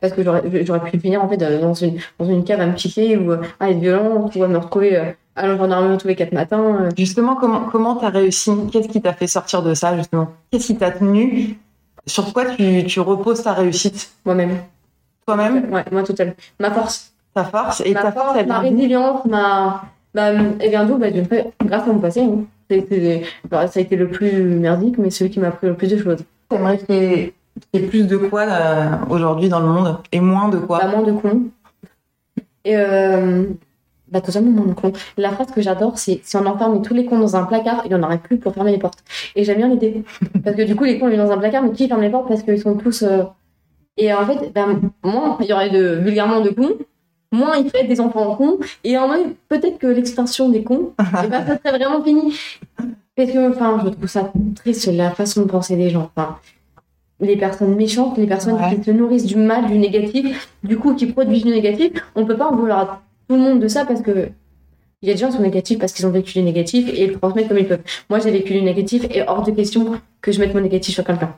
[0.01, 2.65] Parce que j'aurais, j'aurais pu finir, en fait, euh, dans une, dans une cave à
[2.65, 5.05] me piquer ou euh, à être violente ou à me retrouver euh,
[5.35, 6.89] à l'engendarmerie tous les quatre matins.
[6.97, 8.51] Justement, comment comment t'as réussi?
[8.71, 10.27] Qu'est-ce qui t'a fait sortir de ça justement?
[10.51, 11.57] Qu'est-ce qui t'a tenu?
[12.05, 14.11] Sur quoi tu, tu reposes ta réussite?
[14.25, 14.57] Moi-même.
[15.25, 16.35] Toi-même, Ouais, moi, total.
[16.59, 17.13] Ma force.
[17.33, 19.83] ta force et ma ta force, force, elle ma résilience, ma.
[20.13, 22.21] Bah, elle vient d'où bah, d'une fois, grâce à mon passé.
[22.21, 22.43] hein.
[22.69, 25.67] Ça a, été, bah, ça a été le plus merdique, mais celui qui m'a appris
[25.67, 26.19] le plus de choses.
[26.49, 27.33] T'aimerais qu'il y ait
[27.71, 30.79] qu'il y ait plus de quoi euh, aujourd'hui dans le monde et moins de quoi?
[30.79, 31.43] Pas moins de cons.
[32.65, 33.43] Et euh,
[34.09, 34.93] bah, totalement moins de cons.
[35.17, 37.89] La phrase que j'adore, c'est si on enfermait tous les cons dans un placard, il
[37.89, 39.03] n'y en aurait plus pour fermer les portes.
[39.35, 40.03] Et j'aime bien l'idée.
[40.43, 42.09] Parce que du coup, les cons, ils sont dans un placard, mais qui ferme les
[42.09, 43.03] portes parce qu'ils sont tous.
[43.03, 43.23] euh,
[43.97, 46.71] Et en fait, ben, moins il y aurait de, vulgairement de cons,
[47.33, 51.27] moins ils feraient des enfants cons, et en même peut-être que l'extinction des cons, et
[51.27, 52.33] ben, ça serait vraiment fini.
[53.15, 56.09] Parce que, enfin, je trouve ça triste, la façon de penser des gens.
[56.15, 56.37] Enfin,
[57.19, 58.75] les personnes méchantes, les personnes Ouais.
[58.75, 62.35] qui se nourrissent du mal, du négatif, du coup, qui produisent du négatif, on peut
[62.37, 64.29] pas en vouloir à tout le monde de ça parce que
[65.01, 67.03] il y a des gens qui sont négatifs parce qu'ils ont vécu du négatif et
[67.03, 67.83] ils transmettent comme ils peuvent.
[68.09, 71.03] Moi, j'ai vécu du négatif et hors de question que je mette mon négatif sur
[71.03, 71.35] quelqu'un.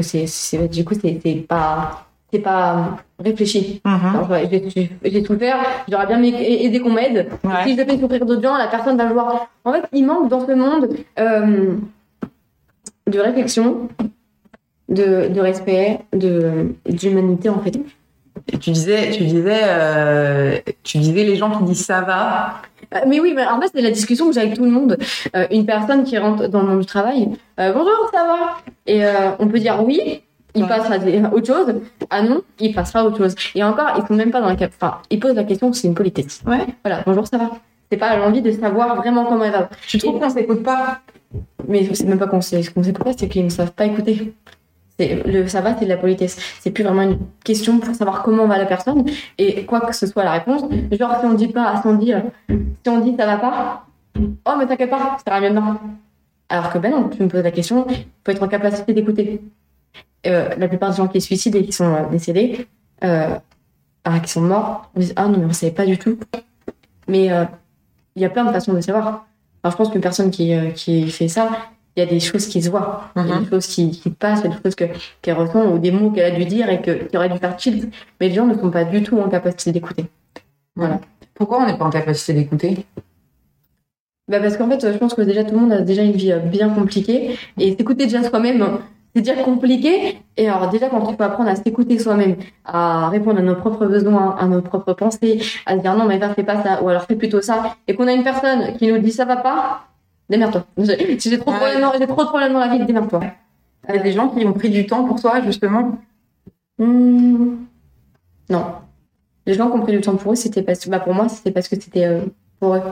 [0.00, 3.80] C'est, c'est, du coup, c'est pas, c'est pas réfléchi.
[3.84, 4.90] Mm-hmm.
[5.04, 5.58] j'ai, tout faire,
[5.88, 7.28] j'aurais bien aidé qu'on m'aide.
[7.64, 9.48] Si je fais souffrir d'autres gens, la personne va le voir.
[9.64, 11.74] En fait, il manque dans ce monde euh,
[13.06, 13.88] de réflexion,
[14.88, 17.78] de, de respect, de, d'humanité en fait
[18.58, 22.62] tu disais, tu disais, euh, tu disais les gens qui disent ça va.
[22.94, 24.96] Euh, mais oui, mais en fait, c'est la discussion que j'ai avec tout le monde.
[25.36, 28.56] Euh, une personne qui rentre dans le monde du travail, bonjour, ça va?
[28.86, 29.02] Et
[29.38, 30.22] on peut dire oui,
[30.54, 30.96] il passe à
[31.32, 31.74] autre chose.
[32.10, 33.34] Ah non, il passera à autre chose.
[33.54, 34.72] Et encore, ils sont même pas dans la cap.
[34.80, 36.42] Enfin, ils posent la question, c'est une politesse.
[36.46, 36.66] Ouais.
[36.84, 37.50] Voilà, bonjour, ça va.
[37.90, 39.68] C'est pas l'envie de savoir vraiment comment elle va.
[39.86, 41.00] Tu trouves qu'on s'écoute pas?
[41.68, 44.34] Mais c'est même pas qu'on s'écoute pas, c'est qu'ils ne savent pas écouter
[45.08, 46.36] le ça va, c'est de la politesse.
[46.60, 49.04] C'est plus vraiment une question pour savoir comment va la personne
[49.38, 50.62] et quoi que ce soit la réponse.
[50.92, 52.12] Genre, si on dit pas, si on dit,
[52.48, 53.86] si on dit ça va pas,
[54.18, 55.80] oh, mais t'inquiète pas, ça ira bien.
[56.48, 59.40] Alors que ben non, tu me poses la question, faut être en capacité d'écouter.
[60.26, 62.66] Euh, la plupart des gens qui se suicident et qui sont euh, décédés,
[63.04, 63.36] euh,
[64.22, 66.18] qui sont morts, on dit ah non, mais on savait pas du tout.
[67.08, 67.30] Mais
[68.16, 69.26] il y a plein de façons de savoir.
[69.62, 71.50] Alors je pense qu'une personne qui, qui fait ça,
[71.96, 73.50] il y a des choses qui se voient, il y a des mhm.
[73.50, 74.74] choses qui, qui passent, il y a des choses
[75.20, 77.90] qu'elle ressent ou des mots qu'elle a dû dire et qui auraient dû faire chill.
[78.20, 80.06] Mais les gens ne sont pas du tout en capacité d'écouter.
[80.76, 81.00] Voilà.
[81.34, 82.86] Pourquoi on n'est pas en capacité d'écouter?
[84.28, 86.32] Bah parce qu'en fait, je pense que déjà tout le monde a déjà une vie
[86.44, 88.80] bien compliquée et s'écouter déjà soi-même,
[89.14, 90.18] c'est dire compliqué.
[90.36, 93.86] Et alors déjà quand tu peux apprendre à s'écouter soi-même, à répondre à nos propres
[93.86, 97.04] besoins, à nos propres pensées, à se dire non mais fais pas ça ou alors
[97.04, 99.84] fais plutôt ça, et qu'on a une personne qui nous dit ça va pas,
[100.28, 100.64] démerde-toi.
[100.78, 103.20] J'ai trop, de trop de problèmes dans la vie, démerde-toi.
[103.88, 105.98] Il y a des gens qui ont pris du temps pour toi, justement
[106.78, 107.56] hmm.
[108.50, 108.66] Non.
[109.46, 111.50] Les gens qui ont pris du temps pour eux, c'était parce bah, pour moi, c'était
[111.50, 112.20] parce que c'était euh,
[112.58, 112.82] pour eux.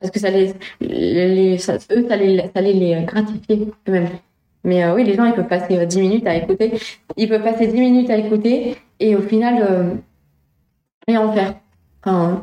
[0.00, 1.74] Parce que ça les, les, eux, ça
[2.10, 4.08] allait, ça les gratifier eux-mêmes.
[4.64, 6.72] Mais euh, oui, les gens, ils peuvent passer 10 minutes à écouter.
[7.16, 9.94] Ils peuvent passer 10 minutes à écouter et au final, euh,
[11.06, 11.54] rien en faire.
[12.02, 12.42] Enfin,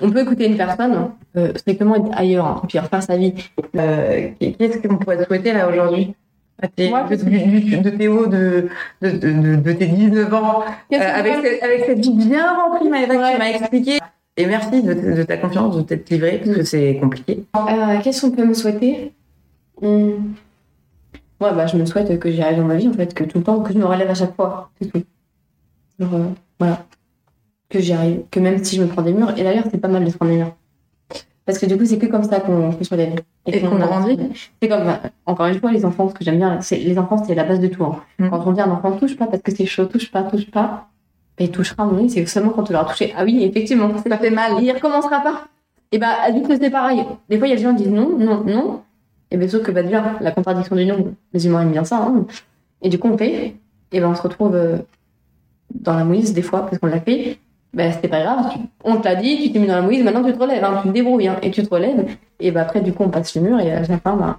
[0.00, 3.34] on peut écouter une personne euh, strictement être ailleurs, hein, puis refaire sa vie.
[3.76, 6.14] Euh, Qu'est-ce qu'on pourrait te souhaiter là aujourd'hui?
[6.62, 8.68] De, Théo de,
[9.02, 10.62] de, de, de, tes 19 ans,
[10.92, 13.98] euh, avec, cette, avec cette vie bien remplie, Maëva, que tu m'as expliqué.
[14.36, 17.44] Et merci de, ta confiance, de t'être livrée, parce que c'est compliqué.
[17.56, 19.12] Euh, Qu'est-ce qu'on peut me souhaiter?
[19.82, 20.34] Hmm.
[21.40, 23.38] Ouais, bah, je me souhaite que j'y arrive dans ma vie, en fait, que tout
[23.38, 24.70] le temps, que je me relève à chaque fois.
[24.80, 25.02] C'est tout.
[25.98, 26.28] Genre, euh,
[26.58, 26.84] voilà.
[27.68, 28.22] Que j'y arrive.
[28.30, 30.16] Que même si je me prends des murs, et d'ailleurs, c'est pas mal de se
[30.16, 30.54] prendre des murs.
[31.46, 33.20] Parce que du coup, c'est que comme ça qu'on se relève.
[33.46, 34.18] Et, qu'on grandit.
[34.62, 37.22] C'est comme, bah, encore une fois, les enfants, ce que j'aime bien, c'est les enfants,
[37.22, 37.84] c'est la base de tout.
[37.84, 38.00] Hein.
[38.18, 38.30] Mm.
[38.30, 40.88] Quand on dit un enfant touche pas parce que c'est chaud, touche pas, touche pas,
[41.38, 43.12] il touchera, oui, c'est seulement quand tu l'auras touché.
[43.16, 44.62] Ah oui, effectivement, ça fait mal.
[44.62, 45.44] Il recommencera pas.
[45.92, 47.04] Et bah, adulte, c'est pareil.
[47.28, 48.82] Des fois, il y a des gens qui disent non, non, non.
[49.34, 51.96] Et bien sûr que, bah, déjà, la contradiction du non, les humains aiment bien ça.
[51.96, 52.24] Hein.
[52.82, 53.56] Et du coup, on fait.
[53.90, 54.78] Et ben, on se retrouve euh,
[55.74, 57.38] dans la mouise, des fois, parce qu'on l'a fait
[57.72, 58.52] ben c'était pas grave,
[58.84, 60.78] on te l'a dit, tu t'es mis dans la mouise, maintenant tu te relèves, hein,
[60.80, 62.06] tu te débrouilles, hein, et tu te relèves,
[62.38, 64.38] et ben après du coup on passe le mur, et à la fin, ben,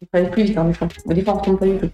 [0.00, 0.86] il aller plus vite, hein, fois.
[1.06, 1.90] Des fois on retombe pas du tout.